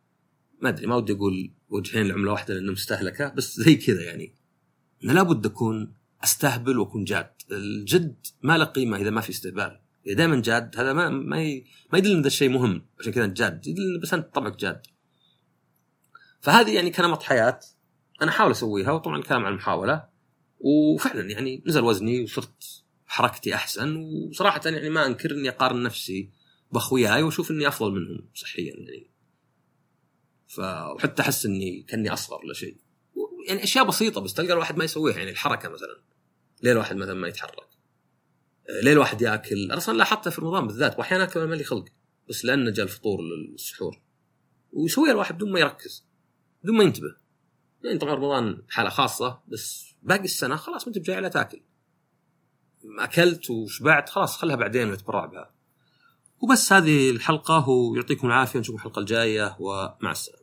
ما 0.62 0.70
أدري 0.70 0.88
ما 0.88 0.96
ودي 0.96 1.14
أقول 1.14 1.52
وجهين 1.70 2.08
لعملة 2.08 2.32
واحدة 2.32 2.54
لأنه 2.54 2.72
مستهلكة 2.72 3.30
بس 3.30 3.60
زي 3.60 3.76
كذا 3.76 4.02
يعني. 4.02 4.36
انه 5.04 5.14
لابد 5.14 5.46
أكون 5.46 5.94
أستهبل 6.24 6.80
وأكون 6.80 7.04
جاد. 7.04 7.32
الجد 7.52 8.28
ما 8.42 8.58
له 8.58 8.66
قيمة 8.66 8.98
إذا 8.98 9.10
ما 9.10 9.22
في 9.22 9.30
استهبال. 9.30 9.80
إذا 10.08 10.16
دائما 10.16 10.42
جاد 10.42 10.80
هذا 10.80 10.94
ما 10.94 11.10
ما 11.10 11.44
ي... 11.44 11.66
ما 11.94 11.98
يدل 11.98 12.12
إن 12.12 12.22
ذا 12.22 12.28
الشيء 12.28 12.50
مهم. 12.50 12.86
عشان 13.00 13.14
كذا 13.14 13.26
انت 13.26 13.38
جاد. 13.38 13.68
يدل 13.68 14.00
بس 14.04 14.14
أنت 14.14 14.36
طبعك 14.36 14.56
جاد. 14.56 14.82
فهذه 16.42 16.76
يعني 16.76 16.92
كنمط 16.92 17.24
حياة 17.24 17.60
أنا 18.22 18.32
أحاول 18.32 18.52
أسويها 18.52 18.92
وطبعا 18.92 19.18
الكلام 19.18 19.46
عن 19.46 19.52
المحاولة. 19.52 20.04
وفعلا 20.60 21.30
يعني 21.32 21.64
نزل 21.68 21.84
وزني 21.84 22.24
وصرت 22.24 22.81
حركتي 23.12 23.56
أحسن 23.56 23.96
وصراحة 23.96 24.62
يعني 24.66 24.90
ما 24.90 25.06
انكر 25.06 25.32
اني 25.32 25.50
أقارن 25.50 25.84
نفسي 25.84 26.30
بأخوياي 26.72 27.24
وأشوف 27.24 27.52
إني 27.52 27.68
أفضل 27.68 27.92
منهم 27.92 28.30
صحيا 28.34 28.74
يعني. 28.74 29.12
ف 30.48 30.60
وحتى 30.96 31.22
أحس 31.22 31.46
إني 31.46 31.84
كأني 31.84 32.14
أصغر 32.14 32.46
ولا 32.46 32.54
شيء. 32.54 32.78
يعني 33.48 33.64
أشياء 33.64 33.86
بسيطة 33.86 34.22
بس 34.22 34.34
تلقى 34.34 34.54
الواحد 34.54 34.78
ما 34.78 34.84
يسويها 34.84 35.18
يعني 35.18 35.32
الحركة 35.32 35.70
مثلا. 35.70 36.02
ليه 36.64 36.72
الواحد 36.72 36.96
مثلا 36.96 37.14
ما 37.14 37.28
يتحرك. 37.28 37.68
ليه 38.84 38.94
الواحد 38.94 39.22
يأكل. 39.22 39.64
أنا 39.64 39.78
أصلا 39.78 39.98
لاحظتها 39.98 40.32
في 40.32 40.42
رمضان 40.42 40.68
بالذات 40.68 41.00
واحيانا 41.00 41.24
اكل 41.24 41.44
ما 41.44 41.56
لي 41.56 41.64
خلق 41.64 41.86
بس 42.30 42.46
لأنه 42.46 42.72
جاء 42.72 42.86
الفطور 42.86 43.20
للسحور. 43.22 44.02
ويسويها 44.74 45.12
الواحد 45.12 45.36
بدون 45.36 45.52
ما 45.52 45.60
يركز 45.60 46.06
بدون 46.64 46.78
ما 46.78 46.84
ينتبه. 46.84 47.16
يعني 47.84 47.98
طبعا 47.98 48.14
رمضان 48.14 48.64
حالة 48.70 48.90
خاصة 48.90 49.44
بس 49.48 49.96
باقي 50.04 50.24
السنة 50.24 50.56
خلاص 50.56 50.82
ما 50.82 50.88
أنت 50.88 50.98
بجاي 50.98 51.22
لا 51.22 51.28
تاكل. 51.28 51.62
أكلت 53.00 53.50
وشبعت 53.50 54.10
خلاص 54.10 54.38
خلها 54.38 54.56
بعدين 54.56 54.92
وتبرع 54.92 55.26
بها. 55.26 55.50
وبس 56.42 56.74
هذه 56.74 57.10
الحلقة 57.10 57.70
ويعطيكم 57.70 58.28
العافية 58.28 58.60
نشوفكم 58.60 58.80
الحلقة 58.80 59.00
الجاية 59.00 59.56
ومع 59.60 60.12
السلامة. 60.12 60.41